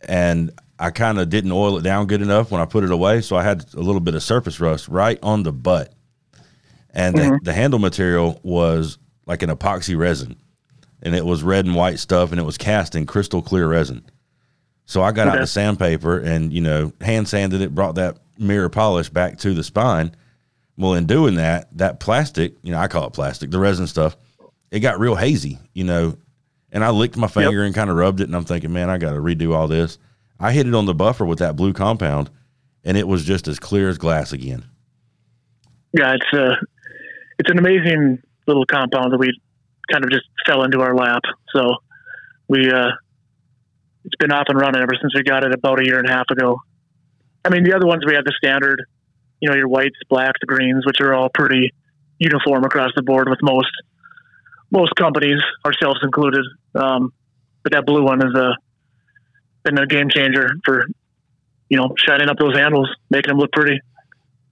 [0.06, 3.22] And I kind of didn't oil it down good enough when I put it away.
[3.22, 5.94] So I had a little bit of surface rust right on the butt.
[6.90, 7.44] And the, mm-hmm.
[7.44, 10.36] the handle material was like an epoxy resin.
[11.02, 14.04] And it was red and white stuff and it was cast in crystal clear resin.
[14.86, 18.68] So I got out the sandpaper and, you know, hand sanded it, brought that mirror
[18.68, 20.14] polish back to the spine.
[20.76, 24.16] Well, in doing that, that plastic, you know, I call it plastic, the resin stuff,
[24.74, 26.18] it got real hazy, you know.
[26.72, 28.98] And I licked my finger and kind of rubbed it, and I'm thinking, man, I
[28.98, 29.98] got to redo all this.
[30.40, 32.28] I hit it on the buffer with that blue compound,
[32.82, 34.64] and it was just as clear as glass again.
[35.92, 36.56] Yeah, it's a
[37.38, 39.32] it's an amazing little compound that we
[39.92, 41.22] kind of just fell into our lap.
[41.54, 41.76] So
[42.48, 42.90] we uh,
[44.04, 46.12] it's been off and running ever since we got it about a year and a
[46.12, 46.58] half ago.
[47.44, 48.82] I mean, the other ones we have the standard,
[49.38, 51.72] you know, your whites, blacks, greens, which are all pretty
[52.18, 53.70] uniform across the board with most
[54.74, 56.44] most companies, ourselves included.
[56.74, 57.12] Um,
[57.62, 58.56] but that blue one is a
[59.62, 60.84] been a game changer for
[61.70, 63.80] you know shining up those handles, making them look pretty.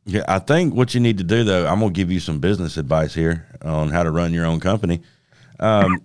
[0.04, 2.40] Yeah, I think what you need to do, though, I'm going to give you some
[2.40, 5.00] business advice here on how to run your own company.
[5.60, 6.00] Um,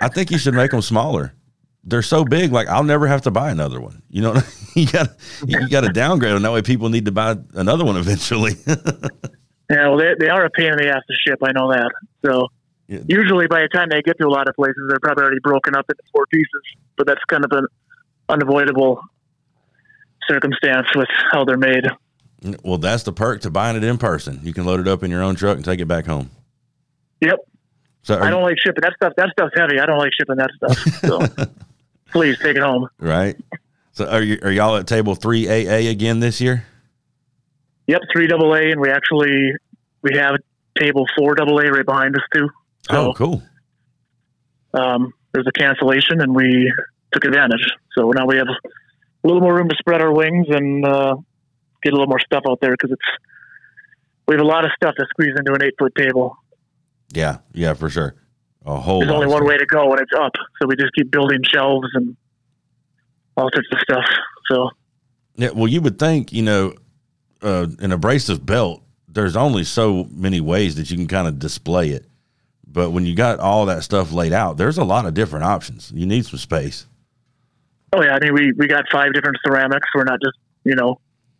[0.00, 1.32] I think you should make them smaller.
[1.82, 4.02] They're so big, like I'll never have to buy another one.
[4.08, 4.36] You know,
[4.74, 5.08] you got
[5.46, 6.42] you got to downgrade them.
[6.42, 8.52] That way, people need to buy another one eventually.
[9.70, 11.38] Yeah, well, they, they are a pain in the ass to ship.
[11.42, 11.90] I know that.
[12.24, 12.48] So
[12.92, 13.00] Yeah.
[13.08, 15.74] usually by the time they get to a lot of places, they're probably already broken
[15.74, 16.62] up into four pieces.
[16.96, 17.66] But that's kind of an
[18.28, 19.00] unavoidable
[20.28, 21.84] circumstance with how they're made.
[22.62, 24.40] well, that's the perk to buying it in person.
[24.42, 26.30] You can load it up in your own truck and take it back home.
[27.22, 27.38] Yep.
[28.02, 29.12] So, I don't like shipping that stuff.
[29.16, 29.78] That stuff's heavy.
[29.80, 31.36] I don't like shipping that stuff.
[31.36, 31.44] So
[32.12, 32.88] please take it home.
[32.98, 33.36] right?
[33.92, 36.66] So, are you are y'all at table three AA again this year?
[37.86, 39.52] Yep, three double A, and we actually
[40.02, 40.36] we have
[40.78, 42.48] table four double A right behind us too.
[42.90, 43.42] So oh, cool.
[44.74, 46.72] um, there's a cancellation, and we
[47.12, 47.66] took advantage.
[47.96, 51.16] So now we have a little more room to spread our wings and uh,
[51.82, 53.24] get a little more stuff out there because it's
[54.26, 56.36] we have a lot of stuff to squeeze into an eight foot table.
[57.12, 58.14] Yeah, yeah, for sure.
[58.64, 59.00] A whole.
[59.00, 60.32] There's only one way to go, and it's up.
[60.60, 62.16] So we just keep building shelves and
[63.36, 64.04] all sorts of stuff.
[64.50, 64.70] So
[65.36, 66.74] Yeah, well, you would think, you know,
[67.42, 71.90] uh, an abrasive belt, there's only so many ways that you can kind of display
[71.90, 72.06] it.
[72.72, 75.92] But when you got all that stuff laid out, there's a lot of different options.
[75.94, 76.86] You need some space.
[77.92, 79.88] oh yeah, I mean we we got five different ceramics.
[79.94, 80.98] We're not just you know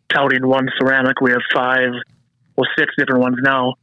[0.09, 1.21] touting one ceramic.
[1.21, 1.91] We have five,
[2.55, 3.75] well six different ones now.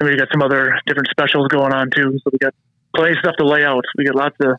[0.00, 2.18] And we got some other different specials going on too.
[2.24, 2.54] So we got
[2.96, 3.84] plenty of stuff to lay out.
[3.96, 4.56] We got lots of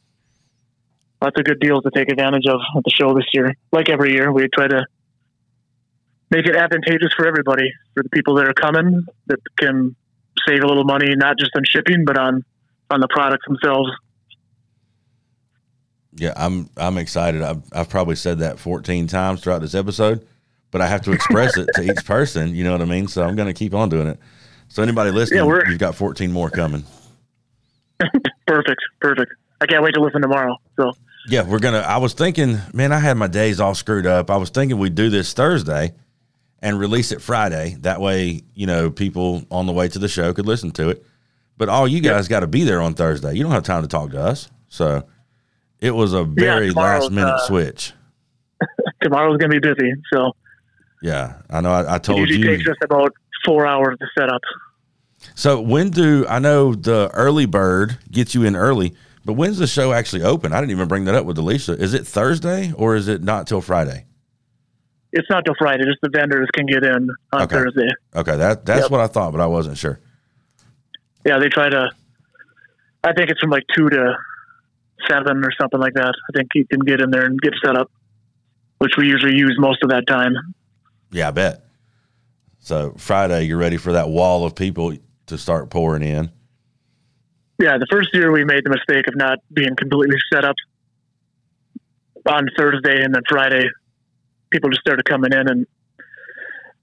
[1.21, 3.55] lots of good deals to take advantage of at the show this year.
[3.71, 4.85] Like every year, we try to
[6.29, 9.95] make it advantageous for everybody, for the people that are coming that can
[10.47, 12.43] save a little money, not just on shipping, but on
[12.89, 13.89] on the products themselves.
[16.13, 17.41] Yeah, I'm I'm excited.
[17.41, 20.27] I've, I've probably said that 14 times throughout this episode,
[20.71, 22.53] but I have to express it to each person.
[22.53, 23.07] You know what I mean?
[23.07, 24.19] So I'm going to keep on doing it.
[24.67, 26.83] So anybody listening, we're- you've got 14 more coming.
[28.47, 29.31] Perfect, perfect.
[29.61, 30.57] I can't wait to listen tomorrow.
[30.77, 30.91] So
[31.29, 31.77] Yeah, we're gonna.
[31.79, 34.29] I was thinking, man, I had my days all screwed up.
[34.29, 35.93] I was thinking we'd do this Thursday
[36.61, 37.75] and release it Friday.
[37.81, 41.05] That way, you know, people on the way to the show could listen to it.
[41.57, 43.33] But all you guys got to be there on Thursday.
[43.33, 44.49] You don't have time to talk to us.
[44.69, 45.03] So
[45.79, 47.93] it was a very tomorrow's, last minute uh, switch.
[49.01, 49.93] tomorrow's gonna be busy.
[50.13, 50.31] So
[51.01, 51.71] Yeah, I know.
[51.71, 52.57] I, I it told usually you.
[52.57, 53.13] takes us about
[53.45, 54.41] four hours to set up.
[55.35, 58.95] So when do I know the early bird gets you in early?
[59.23, 60.51] But when's the show actually open?
[60.51, 61.73] I didn't even bring that up with Alicia.
[61.73, 64.05] Is it Thursday or is it not till Friday?
[65.13, 65.83] It's not till Friday.
[65.85, 67.55] Just the vendors can get in on Okay.
[67.55, 67.87] Thursday.
[68.15, 68.91] Okay, that that's Yep.
[68.91, 69.99] what I thought, but I wasn't sure.
[71.25, 71.91] Yeah, they try to.
[73.03, 74.15] I think it's from like two to
[75.09, 76.13] seven or something like that.
[76.29, 77.91] I think you can get in there and get set up,
[78.77, 80.33] which we usually use most of that time.
[81.11, 81.65] Yeah, I bet.
[82.59, 84.93] So Friday, you're ready for that wall of people
[85.25, 86.31] to start pouring in.
[87.59, 90.55] Yeah, the first year we made the mistake of not being completely set up
[92.27, 93.67] on Thursday and then Friday.
[94.51, 95.67] People just started coming in, and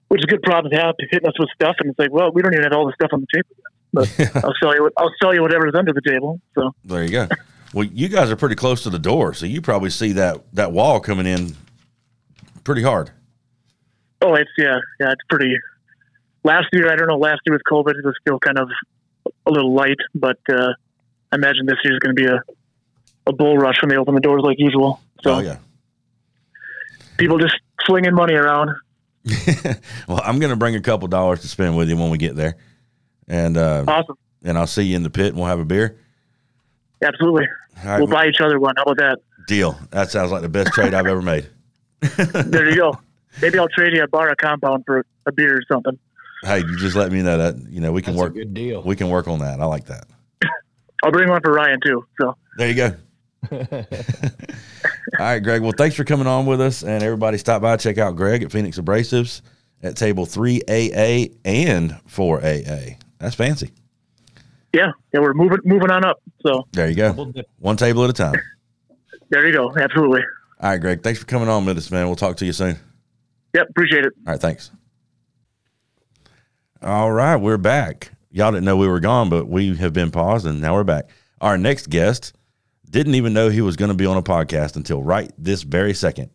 [0.07, 2.31] which is a good problem to have, hitting us with stuff, and it's like, well,
[2.31, 3.49] we don't even have all the stuff on the table.
[3.57, 3.65] Yet.
[3.91, 4.89] But I'll sell you.
[4.97, 6.39] I'll sell you whatever's under the table.
[6.55, 7.27] So There you go.
[7.73, 10.71] well, you guys are pretty close to the door, so you probably see that that
[10.71, 11.55] wall coming in
[12.63, 13.11] pretty hard.
[14.21, 15.55] Oh, it's yeah, yeah, it's pretty.
[16.43, 17.17] Last year, I don't know.
[17.17, 18.69] Last year with COVID, it was still kind of
[19.45, 20.73] a little light, but uh,
[21.31, 22.41] I imagine this year is going to be a
[23.27, 24.99] a bull rush when they open the doors like usual.
[25.23, 25.57] So oh yeah.
[27.19, 27.55] People just
[27.85, 28.71] slinging money around.
[30.07, 32.35] well, I'm going to bring a couple dollars to spend with you when we get
[32.35, 32.57] there,
[33.27, 35.99] and uh, Awesome, and I'll see you in the pit and we'll have a beer.
[37.03, 37.45] absolutely.
[37.83, 38.73] All right, We'll buy each other one.
[38.77, 39.19] How about that?
[39.47, 39.77] deal.
[39.91, 41.47] That sounds like the best trade I've ever made.
[42.45, 42.97] There you go.
[43.41, 45.97] Maybe I'll trade you a bar of compound for a beer or something.
[46.43, 48.33] Hey, you just let me know that you know we can That's a work.
[48.35, 48.81] good deal.
[48.83, 49.59] We can work on that.
[49.59, 50.05] I like that.
[51.03, 52.05] I'll bring one for Ryan too.
[52.21, 53.85] So There you go.
[55.19, 55.61] All right, Greg.
[55.61, 58.51] Well, thanks for coming on with us, and everybody stop by check out Greg at
[58.51, 59.41] Phoenix Abrasives
[59.83, 62.95] at table three AA and four AA.
[63.19, 63.71] That's fancy.
[64.73, 66.21] yeah, yeah, we're moving moving on up.
[66.45, 67.33] So There you go.
[67.59, 68.35] One table at a time.
[69.29, 69.73] there you go.
[69.77, 70.21] Absolutely.
[70.61, 71.03] All right, Greg.
[71.03, 72.07] Thanks for coming on with us, man.
[72.07, 72.77] We'll talk to you soon.
[73.53, 74.13] Yep, appreciate it.
[74.27, 74.71] All right, thanks.
[76.81, 78.11] All right, we're back.
[78.31, 81.09] Y'all didn't know we were gone, but we have been paused and now we're back.
[81.41, 82.33] Our next guest
[82.89, 85.93] didn't even know he was going to be on a podcast until right this very
[85.93, 86.29] second.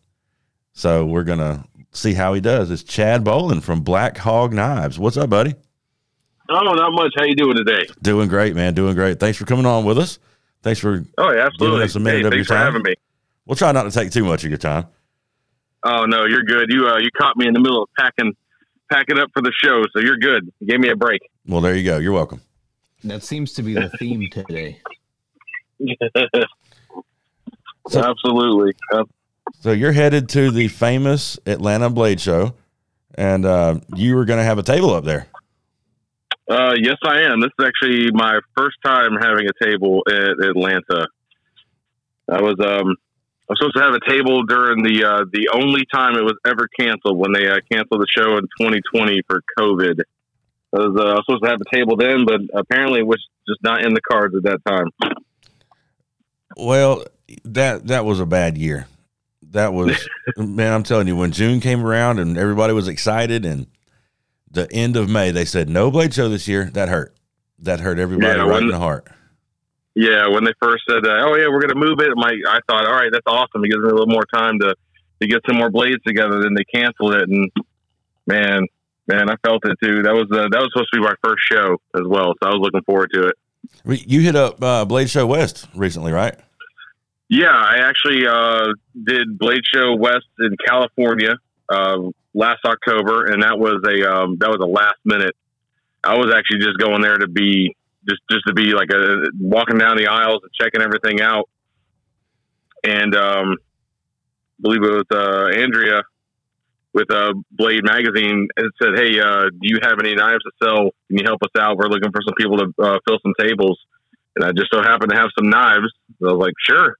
[0.73, 2.71] So we're going to see how he does.
[2.71, 4.99] It's Chad Bowlin from Black Hog Knives.
[4.99, 5.55] What's up, buddy?
[6.49, 7.13] Oh, not much.
[7.17, 7.85] How you doing today?
[8.01, 8.73] Doing great, man.
[8.73, 9.19] Doing great.
[9.19, 10.19] Thanks for coming on with us.
[10.61, 11.03] Thanks for.
[11.17, 11.83] Oh, yeah, absolutely.
[11.83, 12.73] us a minute hey, of thanks your for time.
[12.73, 12.95] having me.
[13.45, 14.87] We'll try not to take too much of your time.
[15.85, 16.71] Oh no, you're good.
[16.71, 18.33] You uh, you caught me in the middle of packing
[18.91, 20.51] packing up for the show, so you're good.
[20.59, 21.21] You gave me a break.
[21.47, 21.99] Well, there you go.
[21.99, 22.41] You're welcome.
[23.03, 24.81] That seems to be the theme today.
[27.89, 28.73] So- absolutely.
[29.61, 32.55] So you're headed to the famous Atlanta Blade Show,
[33.15, 35.27] and uh, you were going to have a table up there.
[36.49, 37.41] uh, yes, I am.
[37.41, 41.07] This is actually my first time having a table at Atlanta.
[42.31, 42.95] I was um
[43.47, 46.35] I was supposed to have a table during the uh, the only time it was
[46.47, 49.99] ever canceled when they uh, canceled the show in 2020 for COVID.
[50.75, 53.23] I was, uh, I was supposed to have a table then, but apparently it was
[53.47, 54.89] just not in the cards at that time.
[56.55, 57.03] Well,
[57.43, 58.87] that that was a bad year.
[59.51, 60.73] That was man.
[60.73, 63.67] I'm telling you, when June came around and everybody was excited, and
[64.51, 66.65] the end of May, they said no Blade Show this year.
[66.73, 67.13] That hurt.
[67.59, 69.07] That hurt everybody Yeah, right when- in the heart.
[69.97, 72.59] Yeah, when they first said, uh, "Oh yeah, we're going to move it," my I
[72.67, 73.63] thought, "All right, that's awesome.
[73.63, 74.75] It gives me a little more time to
[75.21, 77.49] to get some more blades together." Then they canceled it, and
[78.27, 78.67] man,
[79.07, 80.03] man, I felt it too.
[80.03, 82.53] That was uh, that was supposed to be my first show as well, so I
[82.53, 83.35] was looking forward to it.
[84.05, 86.35] You hit up uh, Blade Show West recently, right?
[87.29, 88.67] Yeah, I actually uh,
[89.03, 91.33] did Blade Show West in California
[91.69, 91.97] uh,
[92.33, 95.35] last October, and that was a um, that was a last minute.
[96.03, 97.75] I was actually just going there to be
[98.07, 101.49] just just to be like a walking down the aisles and checking everything out,
[102.83, 103.55] and um,
[104.59, 106.03] I believe it was uh, Andrea
[106.93, 110.91] with uh, Blade Magazine and said, "Hey, uh, do you have any knives to sell?
[111.07, 111.77] Can you help us out?
[111.77, 113.79] We're looking for some people to uh, fill some tables."
[114.35, 115.87] And I just so happened to have some knives.
[116.19, 116.95] So I was like, "Sure."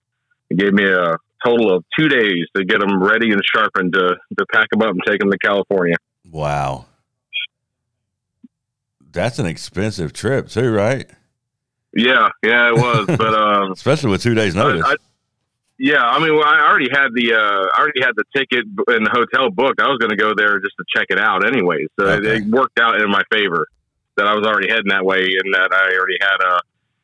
[0.57, 4.15] It gave me a total of two days to get them ready and sharpened to,
[4.39, 5.95] to pack them up and take them to California.
[6.29, 6.85] Wow,
[9.11, 11.09] that's an expensive trip too, right?
[11.93, 13.05] Yeah, yeah, it was.
[13.17, 14.83] but um, Especially with two days notice.
[14.85, 14.95] I,
[15.77, 19.05] yeah, I mean, well, I already had the uh, I already had the ticket and
[19.05, 19.81] the hotel booked.
[19.81, 21.85] I was going to go there just to check it out anyway.
[21.99, 22.37] So it, Okay.
[22.37, 23.67] it worked out in my favor
[24.17, 26.59] that I was already heading that way, and that I already had uh,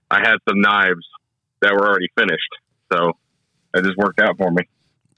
[0.09, 1.05] I had some knives
[1.61, 2.49] that were already finished.
[2.93, 3.11] So
[3.73, 4.63] it just worked out for me.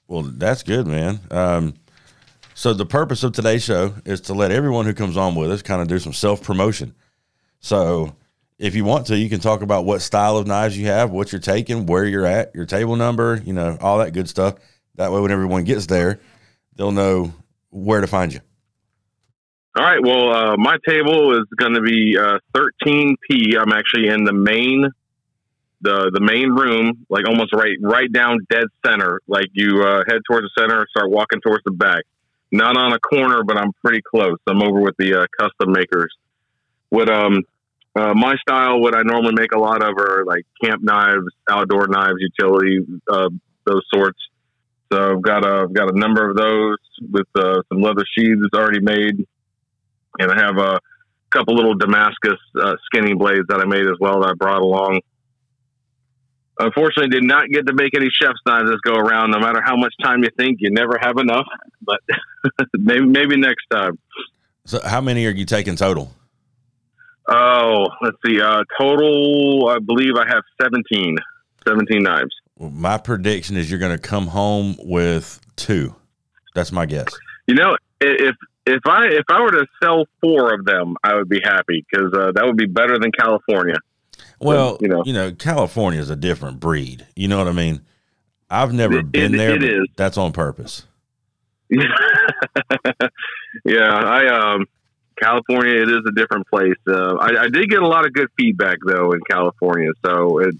[0.08, 1.20] Well, that's good, man.
[1.30, 1.74] Um,
[2.54, 5.62] so the purpose of today's show is to let everyone who comes on with us
[5.62, 6.94] kind of do some self promotion.
[7.60, 8.14] So
[8.58, 11.32] if you want to, you can talk about what style of knives you have, what
[11.32, 14.54] you're taking, where you're at, your table number, you know, all that good stuff.
[14.96, 16.20] That way, when everyone gets there,
[16.76, 17.32] they'll know
[17.70, 18.40] where to find you.
[19.76, 20.00] All right.
[20.00, 23.58] Well, uh, my table is going to be uh, 13P.
[23.58, 24.88] I'm actually in the main,
[25.84, 29.20] the the main room, like almost right right down dead center.
[29.28, 32.02] Like you uh, head towards the center, start walking towards the back.
[32.50, 34.38] Not on a corner, but I'm pretty close.
[34.46, 36.12] I'm over with the uh, custom makers.
[36.90, 37.42] What um
[37.96, 41.86] uh, my style, what I normally make a lot of are like camp knives, outdoor
[41.86, 43.28] knives, utility, uh,
[43.64, 44.18] those sorts.
[44.92, 48.40] So I've got a I've got a number of those with uh, some leather sheaths
[48.54, 49.26] already made
[50.18, 50.80] and I have a
[51.30, 55.00] couple little Damascus uh, skinning blades that I made as well that I brought along.
[56.58, 59.32] Unfortunately, did not get to make any chef's knives this go around.
[59.32, 61.46] No matter how much time you think, you never have enough.
[61.82, 62.00] But
[62.74, 63.98] maybe maybe next time.
[64.64, 66.12] So, how many are you taking total?
[67.28, 68.40] Oh, let's see.
[68.40, 71.16] Uh, total, I believe I have 17,
[71.66, 72.30] 17 knives.
[72.56, 75.94] Well, my prediction is you're going to come home with two.
[76.54, 77.08] That's my guess.
[77.46, 78.36] You know, if
[78.66, 82.12] if I if I were to sell four of them, I would be happy because
[82.14, 83.76] uh, that would be better than California.
[84.40, 85.02] Well, you know.
[85.04, 87.06] you know, California is a different breed.
[87.16, 87.80] You know what I mean?
[88.50, 89.54] I've never It- been it- there.
[89.54, 89.86] it but is.
[89.96, 90.86] That's on purpose.
[91.70, 91.80] yeah,
[93.88, 94.66] I um
[95.20, 96.74] California it is a different place.
[96.88, 100.54] Uh, I, I did get a lot of good feedback though in California, so it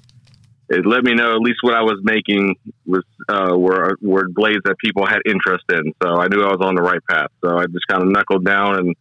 [0.71, 2.57] it let me know at least what I was making
[2.87, 5.93] was uh, were were blades that people had interest in.
[6.03, 7.29] So I knew I was on the right path.
[7.45, 8.95] So I just kind of knuckled down and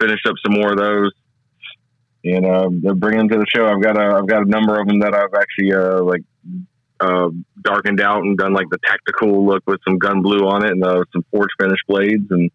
[0.00, 1.10] finished up some more of those.
[2.22, 3.66] And uh, they're bringing them to the show.
[3.66, 6.22] I've got a I've got a number of them that I've actually uh, like
[7.00, 7.30] uh,
[7.62, 10.84] darkened out and done like the tactical look with some gun blue on it and
[10.84, 12.50] uh, some forged finish blades and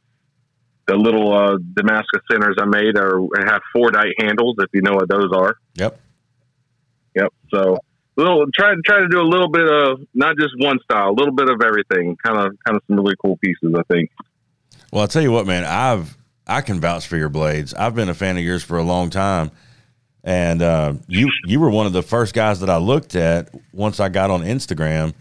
[0.87, 5.09] the little uh, Damascus centers I made are have Fordite handles if you know what
[5.09, 5.55] those are.
[5.75, 5.99] Yep.
[7.15, 7.33] Yep.
[7.51, 7.79] So
[8.15, 11.15] little try to try to do a little bit of not just one style, a
[11.17, 12.15] little bit of everything.
[12.23, 13.73] Kind of kind of some really cool pieces.
[13.75, 14.11] I think.
[14.91, 15.63] Well, I'll tell you what, man.
[15.65, 16.17] I've
[16.47, 17.73] I can vouch for your blades.
[17.73, 19.51] I've been a fan of yours for a long time,
[20.23, 23.99] and uh, you you were one of the first guys that I looked at once
[23.99, 25.13] I got on Instagram,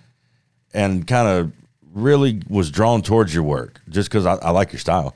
[0.72, 1.52] and kind of
[1.92, 5.14] really was drawn towards your work just because I, I like your style.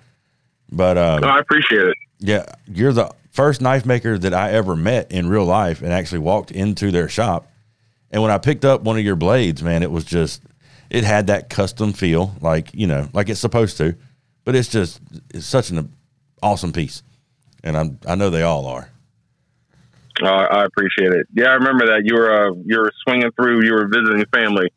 [0.70, 1.96] But uh, No, I appreciate it.
[2.20, 6.20] yeah, you're the first knife maker that I ever met in real life and actually
[6.20, 7.50] walked into their shop.
[8.11, 10.42] And when I picked up one of your blades, man, it was just
[10.88, 13.94] it had that custom feel, like you know, like it's supposed to.
[14.44, 15.00] But it's just
[15.34, 15.92] it's such an
[16.43, 17.03] awesome piece,
[17.62, 18.91] and I'm I know they all are.
[20.22, 21.26] Uh, I appreciate it.
[21.32, 23.64] Yeah, I remember that you were uh, you were swinging through.
[23.64, 24.70] You were visiting family.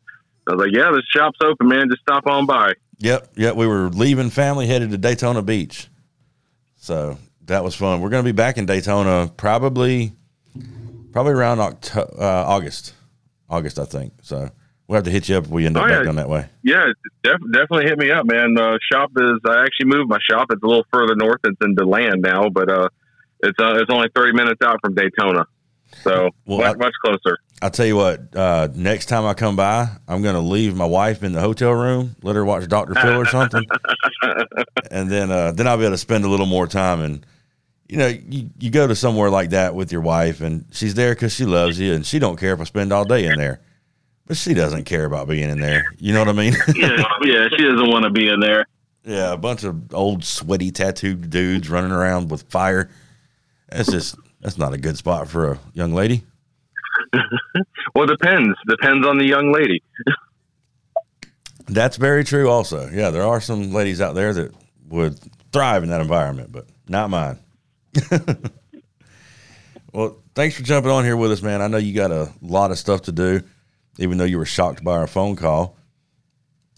[0.46, 1.88] I was like, yeah, this shop's open, man.
[1.88, 2.72] Just stop on by.
[2.98, 3.56] Yep, yep.
[3.56, 5.88] We were leaving family, headed to Daytona Beach,
[6.76, 8.00] so that was fun.
[8.00, 10.12] We're going to be back in Daytona probably
[11.12, 12.94] probably around Octo- uh, August,
[13.48, 14.14] August, I think.
[14.22, 14.50] So
[14.92, 16.02] we'll have to hit you up if we end up Oh, back yeah.
[16.04, 16.48] down that way.
[16.62, 16.84] Yeah,
[17.24, 18.56] def- definitely hit me up, man.
[18.58, 20.48] Uh, shop is I actually moved my shop.
[20.50, 21.40] It's a little further north.
[21.44, 22.88] It's in DeLand now, but uh,
[23.42, 25.46] it's uh, it's only thirty minutes out from Daytona,
[26.02, 27.38] so Well, much, I- much closer.
[27.62, 28.34] I'll tell you what.
[28.36, 31.70] Uh, next time I come by, I'm going to leave my wife in the hotel
[31.70, 33.64] room, let her watch Doctor Phil or something,
[34.90, 37.00] and then uh, then I'll be able to spend a little more time.
[37.00, 37.24] And
[37.88, 41.14] you know, you, you go to somewhere like that with your wife, and she's there
[41.14, 43.60] because she loves you, and she don't care if I spend all day in there,
[44.26, 45.84] but she doesn't care about being in there.
[45.98, 46.54] You know what I mean?
[46.74, 48.66] yeah, yeah, she doesn't want to be in there.
[49.04, 52.90] yeah, a bunch of old sweaty tattooed dudes running around with fire.
[53.68, 56.24] That's just that's not a good spot for a young lady.
[57.94, 58.56] Well, depends.
[58.66, 59.82] Depends on the young lady.
[61.66, 62.48] That's very true.
[62.48, 64.54] Also, yeah, there are some ladies out there that
[64.88, 65.18] would
[65.52, 67.38] thrive in that environment, but not mine.
[69.92, 71.60] well, thanks for jumping on here with us, man.
[71.60, 73.42] I know you got a lot of stuff to do,
[73.98, 75.76] even though you were shocked by our phone call.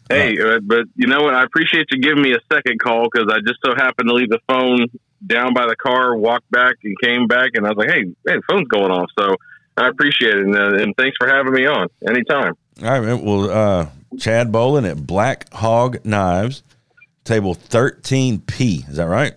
[0.08, 1.34] Hey, uh, but you know what?
[1.34, 4.28] I appreciate you giving me a second call because I just so happened to leave
[4.28, 4.86] the phone
[5.26, 8.36] down by the car, walked back, and came back, and I was like, "Hey, hey,
[8.36, 9.34] the phone's going off." So
[9.76, 11.88] I appreciate it, and, uh, and thanks for having me on.
[12.06, 12.54] Anytime.
[12.82, 13.24] All right, man.
[13.24, 13.86] Well, uh,
[14.18, 16.62] Chad Bowlin at Black Hog Knives,
[17.24, 18.88] table 13P.
[18.88, 19.34] Is that right?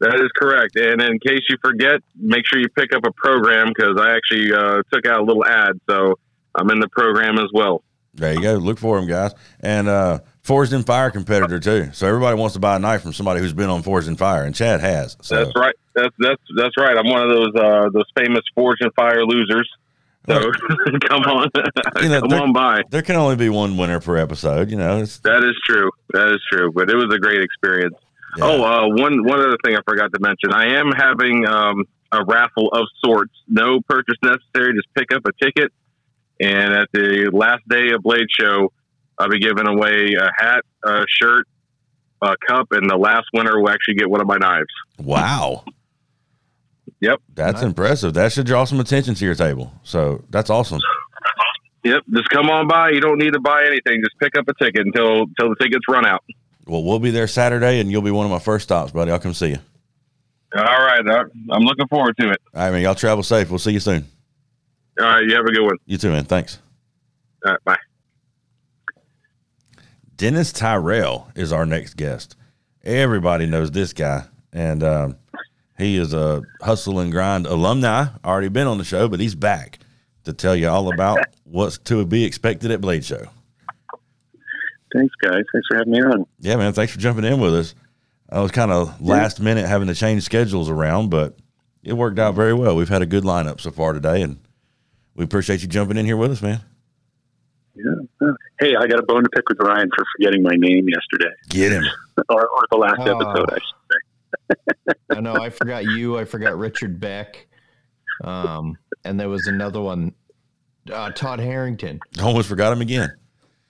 [0.00, 0.76] That is correct.
[0.76, 4.52] And in case you forget, make sure you pick up a program because I actually
[4.52, 6.14] uh, took out a little ad, so
[6.58, 7.82] I'm in the program as well.
[8.14, 8.54] There you go.
[8.54, 9.32] Look for them, guys.
[9.60, 11.90] And uh, Forged in Fire competitor, too.
[11.92, 14.42] So everybody wants to buy a knife from somebody who's been on Forged in Fire,
[14.44, 15.16] and Chad has.
[15.22, 15.36] So.
[15.44, 15.74] That's right.
[15.94, 16.96] That's that's that's right.
[16.96, 19.68] I'm one of those uh, those famous Forged in Fire losers.
[20.28, 20.34] So
[21.08, 21.48] come on,
[22.02, 22.82] You know, come they're- on by.
[22.90, 24.70] There can only be one winner per episode.
[24.70, 25.90] You know, That is true.
[26.12, 26.70] That is true.
[26.72, 27.94] But it was a great experience.
[28.36, 28.44] yeah.
[28.44, 30.52] Oh, uh, one one other thing I forgot to mention.
[30.52, 33.32] I am having um, a raffle of sorts.
[33.48, 34.74] No purchase necessary.
[34.74, 35.72] Just pick up a ticket,
[36.40, 38.72] and at the last day of Blade Show,
[39.18, 41.46] I'll be giving away a hat, a shirt,
[42.22, 44.66] a cup, and the last winner will actually get one of my knives.
[44.98, 45.64] wow.
[47.00, 47.20] Yep.
[47.36, 47.62] That's Nice.
[47.62, 48.14] impressive.
[48.14, 49.72] That should draw some attention to your table.
[49.84, 50.80] So that's awesome.
[51.84, 52.02] Yep.
[52.12, 52.90] Just come on by.
[52.90, 54.02] You don't need to buy anything.
[54.02, 56.24] Just pick up a ticket until until the tickets run out.
[56.66, 59.12] Well, we'll be there Saturday, and you'll be one of my first stops, buddy.
[59.12, 59.58] I'll come see you.
[60.56, 61.00] All right.
[61.52, 62.40] I'm looking forward to it.
[62.52, 62.82] All right, man.
[62.82, 63.48] Y'all travel safe.
[63.48, 64.04] We'll see you soon.
[65.00, 65.24] All right.
[65.24, 65.76] You have a good one.
[65.86, 66.24] You too, man.
[66.24, 66.58] Thanks.
[67.44, 67.64] All right.
[67.64, 67.76] Bye.
[70.16, 72.34] Dennis Tyrell is our next guest.
[72.82, 75.16] Everybody knows this guy, and um,
[75.76, 78.06] he is a hustle and grind alumni.
[78.24, 79.78] Already been on the show, but he's back
[80.24, 83.26] to tell you all about what's to be expected at Blade Show.
[84.94, 85.42] Thanks, guys.
[85.52, 86.26] Thanks for having me on.
[86.40, 86.72] Yeah, man.
[86.72, 87.74] Thanks for jumping in with us.
[88.30, 91.38] I was kind of last minute having to change schedules around, but
[91.82, 92.74] it worked out very well.
[92.74, 94.38] We've had a good lineup so far today, and
[95.18, 96.60] we appreciate you jumping in here with us, man.
[97.74, 98.30] Yeah.
[98.60, 101.72] Hey, I got a bone to pick with Ryan for forgetting my name yesterday, Get
[101.72, 101.84] him.
[102.28, 103.16] or, or the last Oh.
[103.20, 104.94] episode, I should say.
[105.16, 105.34] I know.
[105.34, 106.16] I forgot you.
[106.18, 107.46] I forgot Richard Beck.
[108.22, 110.12] Um, and there was another one,
[110.92, 111.98] uh, Todd Harrington.
[112.22, 113.12] Almost forgot him again.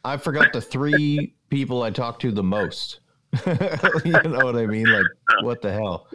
[0.04, 3.00] I forgot the three people I talked to the most.
[3.46, 4.86] you know what I mean?
[4.86, 5.04] Like,
[5.42, 6.08] what the hell?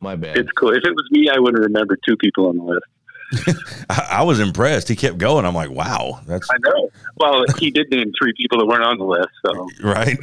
[0.00, 0.36] My bad.
[0.36, 0.70] It's cool.
[0.70, 2.84] If it was me, I wouldn't remember two people on the list.
[3.90, 4.88] I, I was impressed.
[4.88, 5.44] He kept going.
[5.44, 6.90] I'm like, wow, that's I know.
[7.16, 10.18] Well, he did name three people that weren't on the list, so right.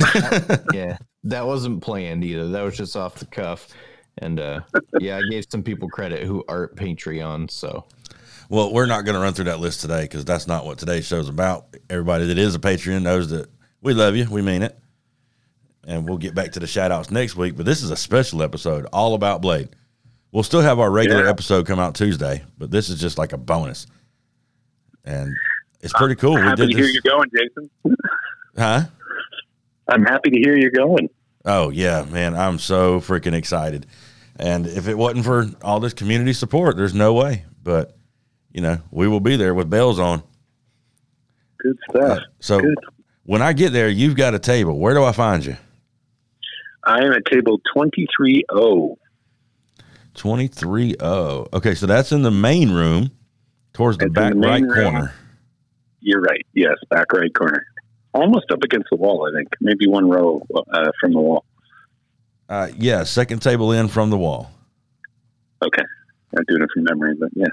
[0.74, 2.49] yeah, that wasn't planned either.
[2.49, 3.70] That was just off the cuff.
[4.18, 4.62] And uh,
[4.99, 7.49] yeah, I gave some people credit who aren't Patreon.
[7.49, 7.86] So
[8.49, 11.05] well, we're not going to run through that list today because that's not what today's
[11.05, 11.78] show's about.
[11.89, 13.47] Everybody that is a Patreon knows that
[13.82, 14.28] we love you.
[14.30, 14.78] We mean it.
[15.88, 17.55] And we'll get back to the shout outs next week.
[17.55, 19.70] But this is a special episode all about Blade.
[20.32, 21.30] We'll still have our regular yeah.
[21.30, 23.88] episode come out Tuesday, but this is just like a bonus,
[25.03, 25.34] and
[25.82, 26.38] it's pretty cool.
[26.38, 27.69] I'm we happy to hear you going, Jason.
[28.57, 28.84] Huh?
[29.88, 31.09] I'm happy to hear you're going.
[31.45, 32.36] Oh yeah, man!
[32.36, 33.88] I'm so freaking excited.
[34.36, 37.45] And if it wasn't for all this community support, there's no way.
[37.63, 37.97] But
[38.51, 40.23] you know, we will be there with bells on.
[41.59, 42.19] Good stuff.
[42.19, 42.77] Uh, so Good.
[43.23, 44.77] when I get there, you've got a table.
[44.80, 45.57] Where do I find you?
[46.84, 48.57] I am at table twenty three O.
[48.57, 48.99] Oh.
[50.20, 53.09] 23 Okay, so that's in the main room
[53.74, 54.91] towards the it's back the right room.
[54.91, 55.13] corner.
[56.01, 56.45] You're right.
[56.53, 57.65] Yes, back right corner.
[58.13, 59.47] Almost up against the wall, I think.
[59.61, 61.45] Maybe one row uh, from the wall.
[62.49, 64.51] Uh, yeah, second table in from the wall.
[65.63, 65.84] Okay.
[66.38, 67.45] I'm doing it from memory, but yeah.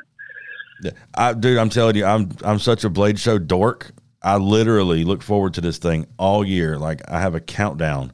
[0.83, 0.91] yeah.
[1.15, 3.93] I, dude, I'm telling you, I'm I'm such a Blade Show dork.
[4.23, 6.79] I literally look forward to this thing all year.
[6.79, 8.13] Like I have a countdown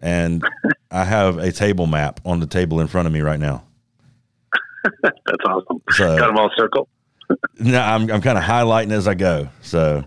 [0.00, 0.42] and
[0.90, 3.64] I have a table map on the table in front of me right now.
[5.02, 5.82] That's awesome.
[5.90, 6.88] So- Got them all circled.
[7.58, 9.48] No, I'm I'm kind of highlighting as I go.
[9.62, 10.04] So,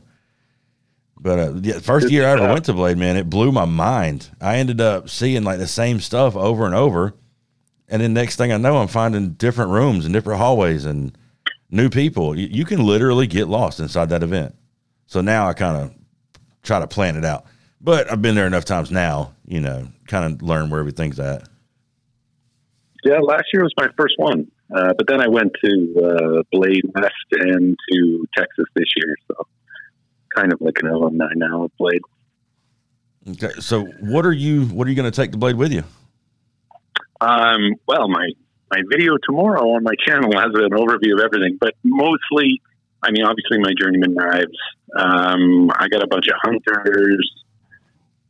[1.19, 4.29] but uh, yeah, first year I ever went to Blade, man, it blew my mind.
[4.39, 7.15] I ended up seeing like the same stuff over and over,
[7.87, 11.17] and then next thing I know, I'm finding different rooms and different hallways and
[11.71, 12.37] new people.
[12.37, 14.53] You, you can literally get lost inside that event.
[15.07, 15.95] So now I kind of
[16.61, 17.45] try to plan it out.
[17.81, 21.47] But I've been there enough times now, you know, kind of learn where everything's at.
[23.03, 24.51] Yeah, last year was my first one.
[24.73, 29.15] Uh, but then I went to uh, Blade West and to Texas this year.
[29.27, 29.47] So
[30.35, 32.01] kind of like an alumni now of Blade.
[33.27, 35.83] Okay, so what are you what are you going to take the Blade with you?
[37.21, 38.29] Um, well, my
[38.71, 42.61] my video tomorrow on my channel has an overview of everything, but mostly,
[43.01, 44.57] I mean, obviously my journeyman knives.
[44.95, 47.31] Um, I got a bunch of hunters,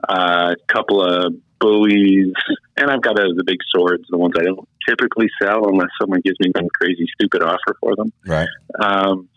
[0.08, 2.34] a couple of bowies,
[2.78, 6.22] and I've got uh, the big swords, the ones I don't typically sell unless someone
[6.24, 8.12] gives me some crazy stupid offer for them.
[8.26, 8.48] Right.
[8.80, 9.30] Um,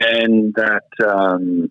[0.00, 1.70] and that um,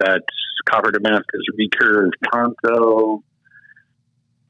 [0.00, 0.22] that
[0.68, 3.22] copper Damascus recurve tanto.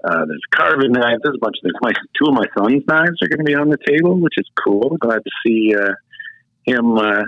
[0.04, 1.20] Uh, there's carving knives.
[1.22, 1.74] There's a bunch of things.
[1.80, 4.48] My two of my son's knives are going to be on the table, which is
[4.64, 4.96] cool.
[5.00, 5.92] Glad to see uh,
[6.64, 7.22] him uh,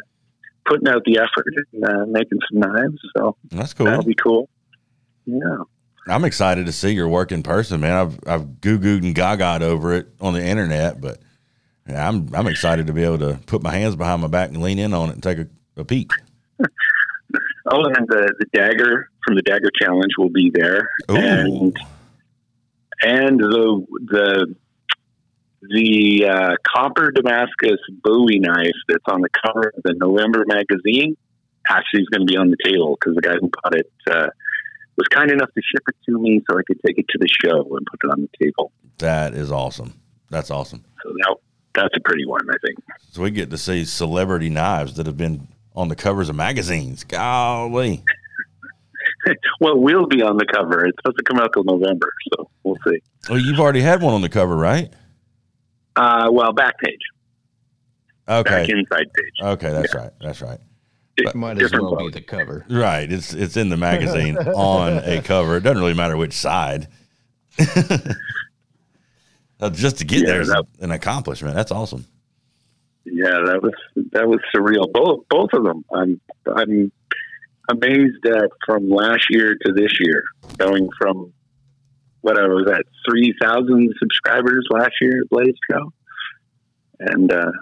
[0.66, 2.98] putting out the effort and uh, making some knives.
[3.16, 3.86] So That's cool.
[3.86, 4.48] that'll be cool.
[5.24, 5.58] Yeah.
[6.06, 7.96] I'm excited to see your work in person, man.
[7.96, 11.18] I've I've goo gooed and gagaed over it on the internet, but
[11.88, 14.62] yeah, I'm I'm excited to be able to put my hands behind my back and
[14.62, 16.10] lean in on it and take a, a peek.
[17.66, 21.16] Oh, and the the dagger from the dagger challenge will be there, Ooh.
[21.16, 21.76] and
[23.02, 24.54] and the the
[25.62, 31.16] the uh, copper Damascus Bowie knife that's on the cover of the November magazine
[31.66, 34.26] actually is going to be on the table because the guy who bought it uh,
[34.96, 37.28] was kind enough to ship it to me so I could take it to the
[37.42, 38.72] show and put it on the table.
[38.98, 39.94] That is awesome.
[40.30, 40.84] That's awesome.
[41.02, 41.36] So that
[41.74, 42.78] that's a pretty one, I think.
[43.10, 47.02] So we get to see celebrity knives that have been on the covers of magazines.
[47.04, 48.04] Golly.
[49.60, 50.86] well, we'll be on the cover.
[50.86, 53.00] It's supposed to come out till November, so we'll see.
[53.28, 54.92] Well, you've already had one on the cover, right?
[55.96, 56.98] Uh, well, back page,
[58.26, 58.62] back Okay.
[58.70, 59.34] inside page.
[59.42, 60.10] Okay, that's right.
[60.20, 60.58] That's right.
[61.34, 62.66] Might as Different well be the cover.
[62.68, 63.10] Right.
[63.10, 65.56] It's it's in the magazine on a cover.
[65.56, 66.88] It doesn't really matter which side.
[69.60, 71.54] Uh, Just to get Yeah, there is that- an accomplishment.
[71.54, 72.04] That's awesome.
[73.06, 73.72] Yeah, that was
[74.12, 74.90] that was surreal.
[74.92, 75.84] Both both of them.
[75.94, 76.20] I'm
[76.56, 76.90] I'm
[77.70, 80.22] amazed at from last year to this year,
[80.58, 81.32] going from
[82.22, 85.92] what I was at three thousand subscribers last year at Blade Show,
[86.98, 87.52] and uh,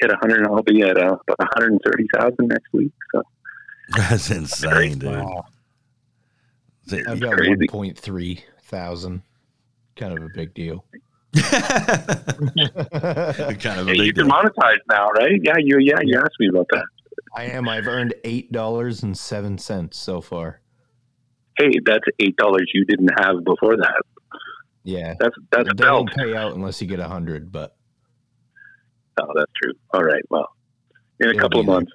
[0.00, 0.38] hit hundred.
[0.38, 2.92] and I'll be at uh, about one hundred thirty thousand next week.
[3.14, 3.22] So
[3.96, 5.22] That's insane, dude.
[6.86, 7.66] See, I've got crazy.
[7.68, 9.22] 1.3 thousand.
[9.96, 10.84] Kind of a big deal.
[11.34, 14.34] kind of a Hey, you big can deal.
[14.34, 15.40] monetize now, right?
[15.42, 16.84] Yeah, you yeah you asked me about that.
[17.36, 17.68] I am.
[17.68, 20.60] I've earned eight dollars and seven cents so far.
[21.58, 24.02] Hey, that's eight dollars you didn't have before that.
[24.84, 26.08] Yeah, That's that's a they belt.
[26.08, 27.52] don't pay out unless you get a hundred.
[27.52, 27.76] But
[29.20, 29.72] Oh, that's true.
[29.92, 30.22] All right.
[30.30, 30.48] Well,
[31.20, 31.74] in a It'll couple of be there.
[31.80, 31.92] months.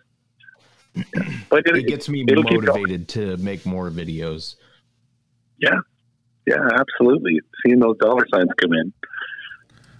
[1.49, 2.65] But it, it gets me it'll keep going.
[2.65, 4.55] motivated to make more videos.
[5.59, 5.71] yeah,
[6.47, 7.39] Yeah, absolutely.
[7.65, 8.93] Seeing those dollar signs come in,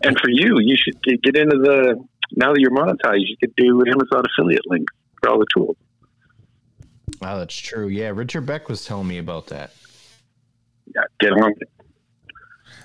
[0.04, 1.96] and for you, you should get get into the.
[2.36, 4.88] Now that you're monetized, you could do an Amazon affiliate link
[5.22, 5.78] for all the tools.
[7.22, 7.88] Wow, that's true.
[7.88, 9.72] Yeah, Richard Beck was telling me about that.
[10.96, 11.70] Yeah, get on it.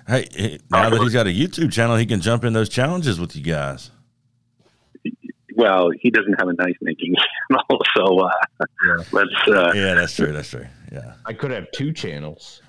[0.06, 3.34] Hey, now that he's got a YouTube channel, he can jump in those challenges with
[3.36, 3.90] you guys.
[5.58, 7.14] Well, he doesn't have a knife making
[7.50, 8.30] channel, so uh,
[8.86, 9.04] Yeah.
[9.12, 10.32] let's uh, Yeah, that's true.
[10.32, 10.66] That's true.
[10.90, 11.14] Yeah.
[11.26, 12.62] I could have two channels.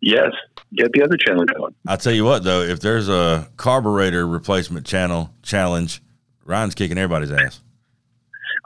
[0.00, 0.30] yes,
[0.74, 1.74] get the other channel going.
[1.86, 6.00] I'll tell you what, though, if there's a carburetor replacement channel challenge,
[6.44, 7.60] Ryan's kicking everybody's ass.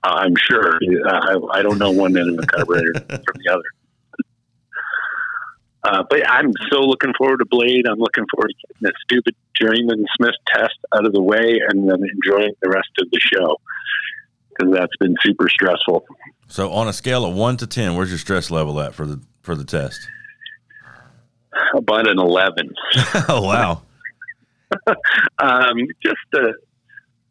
[0.05, 0.79] I'm sure.
[1.07, 3.63] I, I don't know one end of the carburetor from the other.
[5.85, 7.87] Uh, but I'm so looking forward to Blade.
[7.89, 11.89] I'm looking forward to getting that stupid Journeyman Smith test out of the way and
[11.89, 13.57] then enjoying the rest of the show
[14.51, 16.05] because that's been super stressful.
[16.49, 19.21] So, on a scale of one to ten, where's your stress level at for the
[19.43, 19.99] for the test?
[21.75, 22.73] About an 11.
[23.29, 23.83] oh wow!
[25.39, 26.53] um, just uh,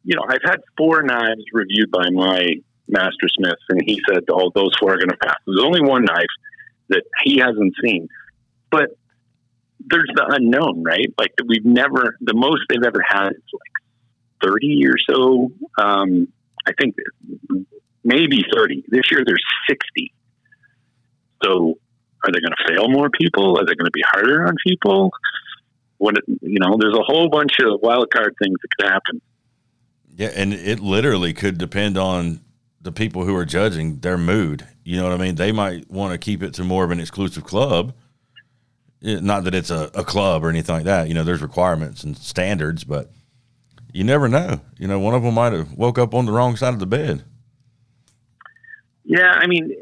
[0.04, 2.48] you know, I've had four knives reviewed by my
[2.88, 6.06] master smith, and he said, "Oh, those four are going to pass." There's only one
[6.06, 6.26] knife
[6.90, 8.08] that he hasn't seen,
[8.72, 8.98] but
[9.80, 11.14] there's the unknown, right?
[11.18, 15.52] Like we've never, the most they've ever had is like thirty or so.
[15.78, 16.28] Um,
[16.66, 16.96] I think
[18.04, 18.84] maybe thirty.
[18.88, 20.14] This year there's sixty.
[21.44, 21.78] So,
[22.24, 23.58] are they going to fail more people?
[23.58, 25.12] Are they going to be harder on people?
[25.98, 29.22] What you know, there's a whole bunch of wild card things that could happen.
[30.16, 32.42] Yeah, and it literally could depend on
[32.82, 34.68] the people who are judging their mood.
[34.84, 35.36] You know what I mean?
[35.36, 37.94] They might want to keep it to more of an exclusive club.
[39.02, 41.08] Not that it's a, a club or anything like that.
[41.08, 43.10] You know, there's requirements and standards, but
[43.92, 44.62] you never know.
[44.78, 46.86] You know, one of them might have woke up on the wrong side of the
[46.86, 47.24] bed.
[49.04, 49.74] Yeah, I mean,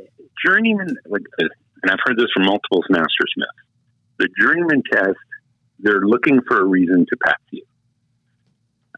[0.46, 3.52] journeyman, like, and I've heard this from multiple master smiths.
[4.20, 5.18] The journeyman test,
[5.80, 7.64] they're looking for a reason to pass you,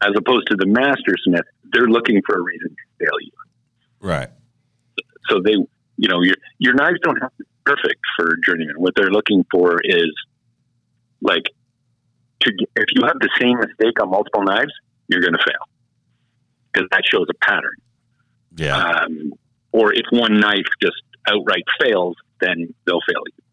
[0.02, 3.32] as opposed to the master smith, they're looking for a reason to fail you.
[4.00, 4.28] Right.
[5.28, 5.52] So they,
[5.96, 8.74] you know, your your knives don't have to perfect for journeyman.
[8.76, 10.12] What they're looking for is
[11.20, 11.44] like
[12.40, 14.72] to if you have the same mistake on multiple knives,
[15.08, 15.68] you're going to fail
[16.72, 17.76] because that shows a pattern.
[18.56, 18.76] Yeah.
[18.76, 19.32] Um,
[19.72, 23.44] or if one knife just outright fails, then they'll fail you.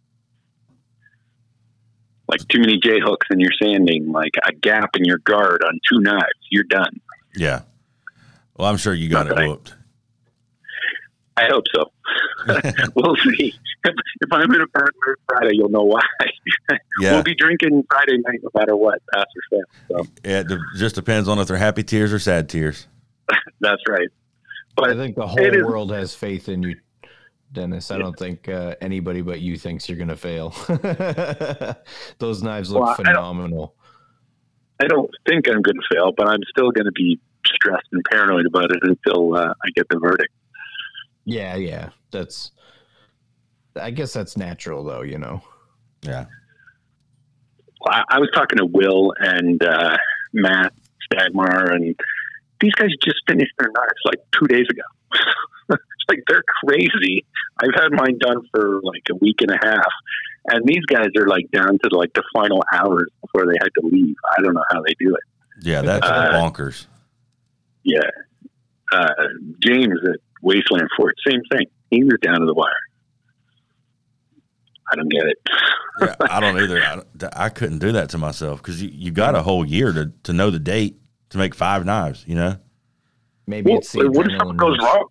[2.28, 5.80] Like too many J hooks in your sanding, like a gap in your guard on
[5.92, 7.00] two knives, you're done.
[7.36, 7.62] yeah.
[8.58, 9.74] Well, I'm sure you got it Not that I- whooped.
[11.42, 11.92] I hope so.
[12.96, 13.54] we'll see.
[13.86, 16.02] If, if I'm in a bad mood Friday, you'll know why.
[17.02, 17.14] Yeah.
[17.14, 19.58] We'll be drinking Friday night no matter what, pass or
[19.90, 20.04] fail.
[20.04, 22.88] So Yeah, it just depends on if they're happy tears or sad tears.
[23.62, 24.10] that's right.
[24.76, 26.76] But I think the whole it is- world has faith in you,
[27.54, 27.90] Dennis.
[27.90, 30.50] I don't think uh, anybody but you thinks you're going to fail.
[32.20, 33.76] Those knives look Well, I don't- phenomenal.
[34.82, 38.04] I don't think I'm going to fail, but I'm still going to be stressed and
[38.12, 40.34] paranoid about it until uh, I get the verdict.
[41.26, 41.90] Yeah, yeah.
[42.12, 42.52] That's.
[43.76, 45.02] I guess that's natural, though.
[45.02, 45.42] You know.
[46.02, 46.26] Yeah.
[47.88, 49.98] I, I was talking to Will and uh,
[50.34, 50.74] Matt
[51.12, 51.96] Stagmar, and
[52.60, 54.82] these guys just finished their knives like two days ago.
[55.70, 57.26] it's like they're crazy.
[57.62, 59.92] I've had mine done for like a week and a half,
[60.48, 63.88] and these guys are like down to like the final hours before they had to
[63.88, 64.16] leave.
[64.38, 65.24] I don't know how they do it.
[65.62, 66.86] Yeah, that's Uh, bonkers.
[67.84, 68.10] Yeah,
[68.92, 69.14] uh,
[69.64, 71.68] James at Wasteland Fort, same thing.
[71.92, 72.74] He was down to the wire.
[74.92, 75.38] I don't get it.
[76.02, 76.82] yeah, I don't either.
[76.82, 77.02] I,
[77.34, 80.34] I couldn't do that to myself because you, you got a whole year to, to
[80.34, 82.58] know the date to make five knives, you know?
[83.46, 85.08] Maybe Well, it's the what if adrenaline something goes wrong?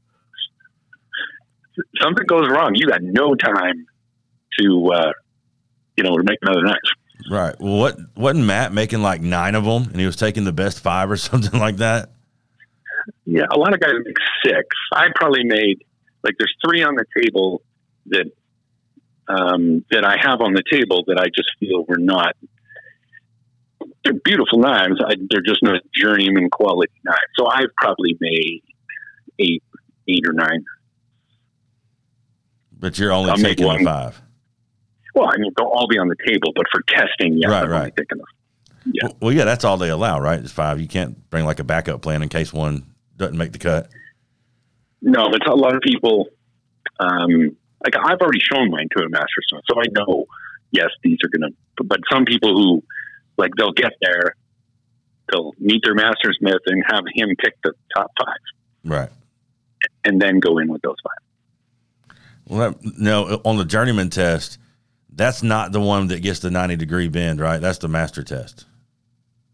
[2.00, 2.72] Something goes wrong.
[2.74, 3.86] You got no time
[4.60, 5.12] to, uh,
[5.96, 6.76] you know, to make another knife.
[7.30, 7.54] Right.
[7.60, 10.80] Well, what wasn't Matt making like nine of them and he was taking the best
[10.80, 12.10] five or something like that?
[13.24, 14.66] Yeah, a lot of guys make six.
[14.92, 15.84] I probably made
[16.22, 17.62] like there's three on the table
[18.06, 18.30] that
[19.28, 22.34] um, that I have on the table that I just feel were not.
[24.04, 24.96] They're beautiful knives.
[25.04, 27.18] I, they're just not journeyman quality knives.
[27.38, 28.62] So I've probably made
[29.38, 29.62] eight,
[30.08, 30.64] eight or nine.
[32.78, 33.84] But you're only I'll taking one.
[33.84, 34.20] five.
[35.14, 37.64] Well, I mean, they'll all be on the table, but for testing, yeah, Right, I'm
[37.64, 37.96] only right.
[37.96, 38.26] taking them.
[38.92, 39.00] Yeah.
[39.04, 40.38] Well, well, yeah, that's all they allow, right?
[40.38, 40.80] It's five.
[40.80, 42.86] You can't bring like a backup plan in case one
[43.18, 43.88] doesn't make the cut.
[45.02, 46.26] No, but a lot of people,
[46.98, 50.26] um, like I've already shown mine to a master smith, so I know,
[50.70, 52.82] yes, these are going to, but some people who,
[53.36, 54.34] like, they'll get there,
[55.30, 58.38] they'll meet their master smith and have him pick the top five
[58.84, 59.08] Right.
[60.04, 62.16] and then go in with those five.
[62.46, 64.58] Well, that, no, on the journeyman test,
[65.14, 67.60] that's not the one that gets the 90 degree bend, right?
[67.60, 68.64] That's the master test.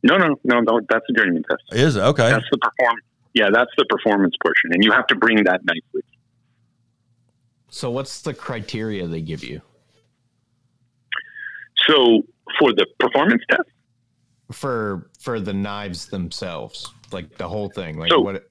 [0.02, 1.62] No, no, no, no, that's the journeyman test.
[1.72, 2.00] Is it?
[2.00, 2.30] Okay.
[2.30, 2.96] That's the perform.
[3.34, 6.18] Yeah, that's the performance portion, and you have to bring that knife with you.
[7.68, 9.60] So what's the criteria they give you
[11.88, 12.22] So
[12.58, 13.62] for the performance test,
[14.52, 17.98] for for the knives themselves, like the whole thing?
[17.98, 18.48] Like So- what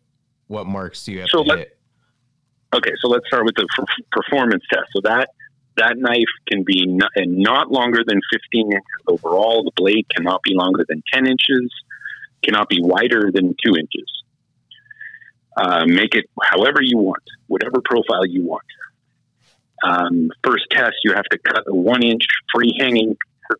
[0.47, 1.77] what marks do you have so to let- hit?
[2.75, 4.85] okay, so let's start with the f- performance test.
[4.93, 5.29] So that
[5.77, 9.63] that knife can be not, and not longer than 15 inches overall.
[9.63, 11.71] The blade cannot be longer than 10 inches,
[12.43, 14.22] cannot be wider than two inches.
[15.55, 18.65] Uh, make it however you want, whatever profile you want.
[19.83, 23.15] Um, first test, you have to cut a one inch free hanging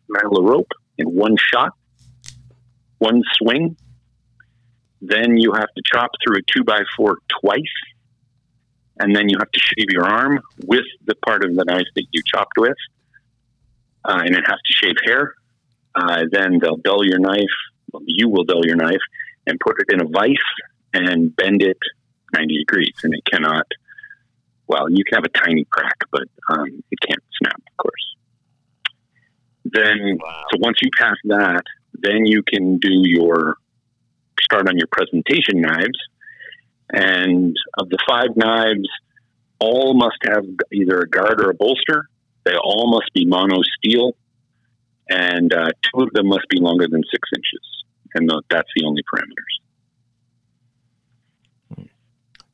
[0.08, 1.72] metal rope in one shot,
[2.98, 3.76] one swing.
[5.00, 7.62] Then you have to chop through a two by four twice
[8.98, 12.06] and then you have to shave your arm with the part of the knife that
[12.12, 12.76] you chopped with,
[14.04, 15.34] uh, and it has to shave hair.
[15.94, 17.54] Uh, then they'll dull your knife.
[18.06, 19.02] You will dull your knife
[19.46, 20.36] and put it in a vise
[20.94, 21.78] and bend it
[22.32, 23.66] 90 degrees, and it cannot.
[24.66, 28.14] Well, you can have a tiny crack, but um, it can't snap, of course.
[29.64, 33.56] Then, so once you pass that, then you can do your
[34.40, 35.98] start on your presentation knives
[36.92, 38.88] and of the five knives,
[39.58, 42.08] all must have either a guard or a bolster.
[42.44, 44.12] They all must be mono steel,
[45.08, 47.84] and uh, two of them must be longer than six inches,
[48.14, 49.63] and tho- that's the only parameters.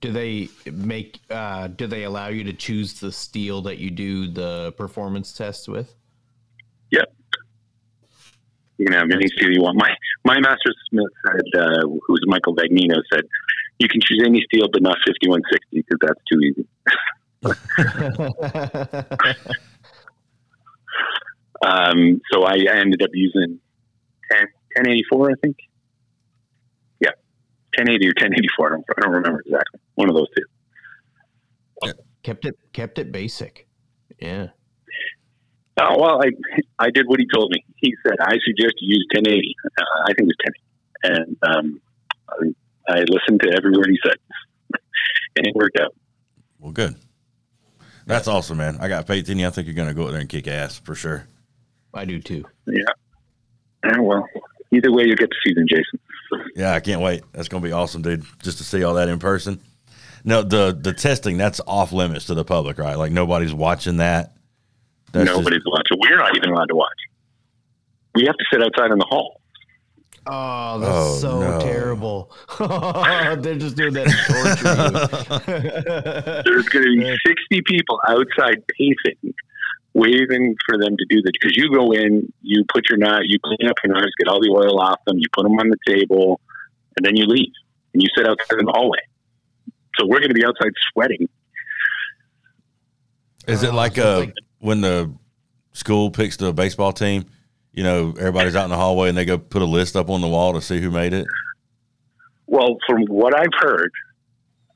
[0.00, 1.20] Do they make?
[1.28, 5.68] Uh, do they allow you to choose the steel that you do the performance test
[5.68, 5.94] with?
[6.90, 7.12] Yep.
[8.78, 9.76] You can have any steel you want.
[9.76, 9.94] My
[10.24, 13.24] my master smith said, uh, who's Michael Vagnino, said
[13.78, 16.66] you can choose any steel, but not fifty one sixty because that's too easy.
[21.62, 23.58] Um, so I ended up using
[24.32, 24.40] 10,
[24.76, 25.56] 1084, I think.
[27.78, 28.66] Yeah, 1080 or 1084.
[28.66, 29.80] I don't, I don't remember exactly.
[29.94, 31.92] One of those two.
[32.22, 33.66] kept it kept it basic.
[34.18, 34.48] Yeah.
[35.80, 36.30] Oh, well, I
[36.78, 37.64] I did what he told me.
[37.76, 39.54] He said I suggest you use 1080.
[39.64, 40.36] Uh, I think it was
[41.04, 41.80] 1080, and um,
[42.88, 44.16] I, I listened to every word he said,
[45.36, 45.94] and it worked out.
[46.58, 46.96] Well, good.
[48.06, 48.76] That's awesome, man.
[48.80, 49.46] I got faith in you.
[49.46, 51.28] I think you're going to go out there and kick ass for sure.
[51.94, 52.44] I do too.
[52.66, 52.82] Yeah.
[53.84, 54.28] Yeah, well,
[54.72, 56.00] either way, you get to see them, Jason.
[56.56, 57.22] Yeah, I can't wait.
[57.32, 58.24] That's going to be awesome, dude.
[58.42, 59.60] Just to see all that in person.
[60.24, 62.96] No, the the testing that's off limits to the public, right?
[62.96, 64.34] Like nobody's watching that.
[65.12, 65.98] That's just- Nobody's watching.
[66.00, 66.88] We're not even allowed to watch.
[68.14, 69.40] We have to sit outside in the hall.
[70.26, 71.60] Oh, that's Oh, so no.
[71.60, 72.30] terrible.
[72.58, 74.16] They're just doing that to
[75.38, 76.42] torture you.
[76.52, 79.34] There's going to be 60 people outside pacing,
[79.94, 81.32] waiting for them to do this.
[81.40, 84.40] Because you go in, you put your knife, you clean up your knives, get all
[84.40, 86.40] the oil off them, you put them on the table,
[86.96, 87.52] and then you leave.
[87.92, 89.00] And you sit outside in the hallway.
[89.98, 91.28] So we're going to be outside sweating.
[93.48, 94.26] Is it like so uh,
[94.60, 95.12] when the
[95.72, 97.24] school picks the baseball team?
[97.72, 100.20] You know, everybody's out in the hallway and they go put a list up on
[100.20, 101.26] the wall to see who made it.
[102.46, 103.92] Well, from what I've heard,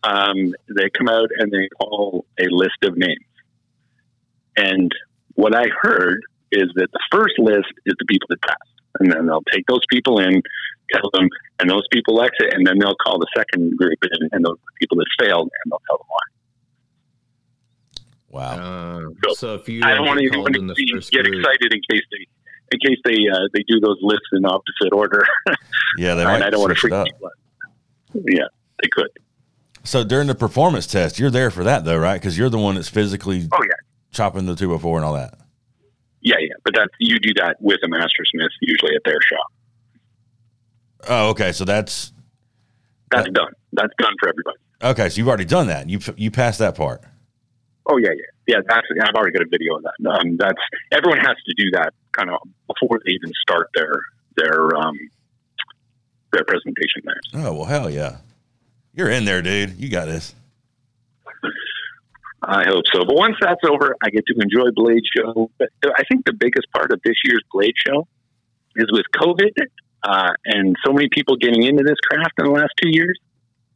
[0.05, 3.25] um, they come out and they call a list of names.
[4.57, 4.91] And
[5.35, 6.21] what I heard
[6.53, 8.59] is that the first list is the people that passed.
[9.01, 10.41] And then they'll take those people in,
[10.93, 11.29] tell them,
[11.59, 14.97] and those people exit, and then they'll call the second group in, and those people
[14.99, 16.21] that failed, and they'll tell them why.
[18.35, 19.11] Wow.
[19.25, 21.37] Uh, so if you I don't want get anyone to the see, first get group,
[21.39, 22.27] excited in case they
[22.73, 25.25] in case they uh, they do those lists in opposite order,
[25.99, 28.23] Yeah, they and might I don't want to freak it people out.
[28.27, 28.45] Yeah,
[28.83, 29.09] they could.
[29.85, 32.21] So during the performance test, you're there for that though, right?
[32.21, 33.74] Because you're the one that's physically Oh yeah.
[34.15, 35.35] Chopping the two before and all that.
[36.21, 39.53] Yeah, yeah, but that's you do that with a master smith usually at their shop.
[41.09, 41.53] Oh, okay.
[41.53, 42.13] So that's
[43.11, 43.53] That's done.
[43.73, 44.57] That's done for everybody.
[44.83, 45.09] okay.
[45.11, 45.89] So you've already done that.
[45.91, 47.03] You you passed that part.
[47.87, 48.61] Oh yeah, yeah, yeah.
[48.67, 50.11] That's I've already got a video of that.
[50.11, 50.59] Um, that's
[50.93, 53.93] everyone has to do that kind of before they even start their
[54.37, 54.97] their um
[56.33, 57.21] their presentation there.
[57.45, 58.17] Oh well, hell yeah.
[58.95, 59.73] You're in there, dude.
[59.79, 60.35] You got this.
[62.47, 63.05] I hope so.
[63.05, 65.51] But once that's over, I get to enjoy Blade Show.
[65.59, 68.07] But I think the biggest part of this year's Blade Show
[68.77, 69.53] is with COVID
[70.05, 73.19] uh, and so many people getting into this craft in the last two years.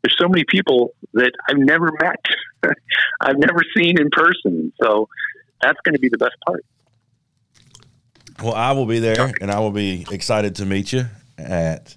[0.03, 2.25] there's so many people that I've never met,
[3.21, 4.73] I've never seen in person.
[4.81, 5.09] So
[5.63, 6.65] that's going to be the best part.
[8.43, 11.07] Well, I will be there, and I will be excited to meet you
[11.37, 11.97] at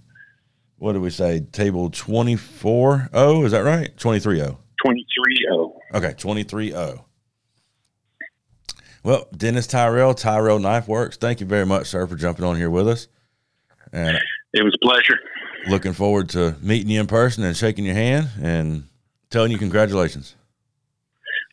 [0.78, 1.42] what do we say?
[1.42, 3.46] Table twenty four oh.
[3.46, 3.96] Is that right?
[3.98, 4.46] Twenty three oh.
[4.46, 4.48] 23-0.
[4.48, 5.61] Okay, twenty three oh.
[5.94, 7.06] Oh.
[9.04, 11.18] Well, Dennis Tyrell, Tyrell Knife Works.
[11.18, 13.08] Thank you very much, sir, for jumping on here with us,
[13.92, 14.18] and
[14.54, 15.18] It was a pleasure.
[15.68, 18.84] looking forward to meeting you in person and shaking your hand and
[19.30, 20.36] telling you congratulations.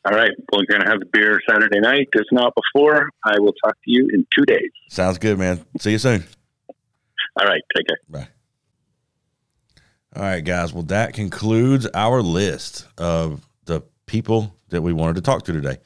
[0.05, 0.31] All right.
[0.53, 2.09] Well, We're going to have a beer Saturday night.
[2.13, 4.71] If not before, I will talk to you in two days.
[4.89, 5.65] Sounds good, man.
[5.81, 6.25] See you soon.
[7.39, 7.61] All right.
[7.77, 7.99] Take care.
[8.09, 8.29] Bye.
[10.17, 10.73] All right, guys.
[10.73, 15.79] Well, that concludes our list of the people that we wanted to talk to today.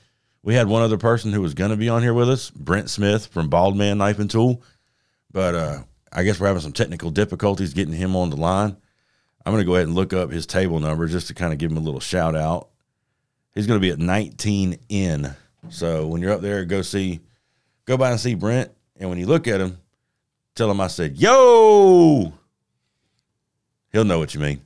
[0.42, 2.90] We had one other person who was going to be on here with us, Brent
[2.90, 4.62] Smith from Bald Man Knife and Tool,
[5.30, 8.76] but uh, I guess we're having some technical difficulties getting him on the line.
[9.44, 11.58] I'm going to go ahead and look up his table number just to kind of
[11.58, 12.68] give him a little shout out.
[13.54, 15.34] He's going to be at 19N.
[15.68, 17.20] So when you're up there, go see,
[17.84, 18.70] go by and see Brent.
[18.96, 19.78] And when you look at him,
[20.54, 22.32] tell him I said, yo.
[23.92, 24.62] He'll know what you mean.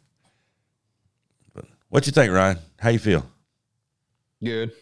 [1.53, 2.59] But what you think, Ryan?
[2.79, 3.27] How you feel?
[4.43, 4.73] Good.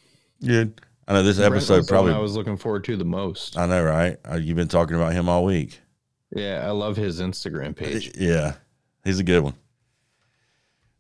[0.45, 0.81] Good.
[1.07, 2.15] I know this Brent episode was the one probably.
[2.15, 3.59] I was looking forward to the most.
[3.59, 4.17] I know, right?
[4.29, 5.81] Uh, You've been talking about him all week.
[6.35, 8.13] Yeah, I love his Instagram page.
[8.19, 8.55] Yeah,
[9.05, 9.55] he's a good one.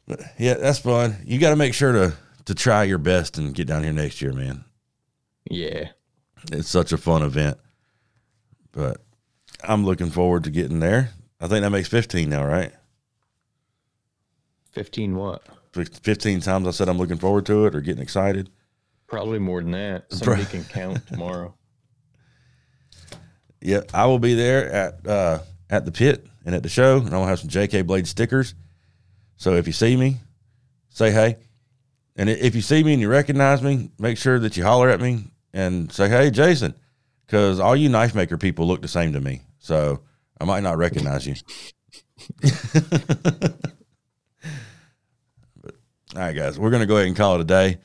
[0.06, 1.16] But yeah, that's fun.
[1.24, 4.20] You got to make sure to to try your best and get down here next
[4.20, 4.64] year, man.
[5.50, 5.88] Yeah.
[6.52, 7.56] It's such a fun event.
[8.72, 8.98] But
[9.62, 11.10] I'm looking forward to getting there.
[11.40, 12.72] I think that makes 15 now, right?
[14.72, 15.42] 15 what?
[15.74, 18.48] Fif- 15 times I said I'm looking forward to it or getting excited.
[19.08, 20.04] Probably more than that.
[20.12, 21.54] Somebody can count tomorrow.
[23.60, 25.38] Yeah, I will be there at uh,
[25.70, 28.54] at the pit and at the show, and I'll have some JK Blade stickers.
[29.36, 30.18] So if you see me,
[30.90, 31.38] say hey.
[32.16, 35.00] And if you see me and you recognize me, make sure that you holler at
[35.00, 36.74] me and say hey, Jason,
[37.26, 39.42] because all you knife maker people look the same to me.
[39.58, 40.00] So
[40.40, 41.34] I might not recognize you.
[46.14, 47.78] all right, guys, we're gonna go ahead and call it a day.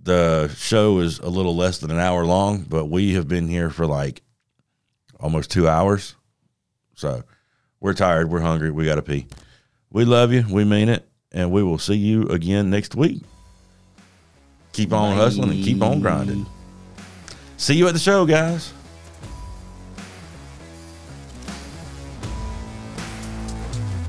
[0.00, 3.68] The show is a little less than an hour long, but we have been here
[3.68, 4.22] for like
[5.20, 6.14] almost two hours.
[6.94, 7.24] So
[7.80, 8.30] we're tired.
[8.30, 8.70] We're hungry.
[8.70, 9.26] We got to pee.
[9.90, 10.44] We love you.
[10.50, 11.08] We mean it.
[11.30, 13.22] And we will see you again next week.
[14.72, 16.46] Keep on hustling and keep on grinding.
[17.56, 18.72] See you at the show, guys.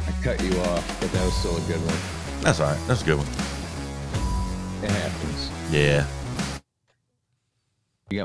[0.08, 2.19] I cut you off, but that was still a good one.
[2.42, 2.88] That's all right.
[2.88, 3.28] That's a good one.
[4.84, 5.52] It happens.
[5.72, 6.06] Yeah.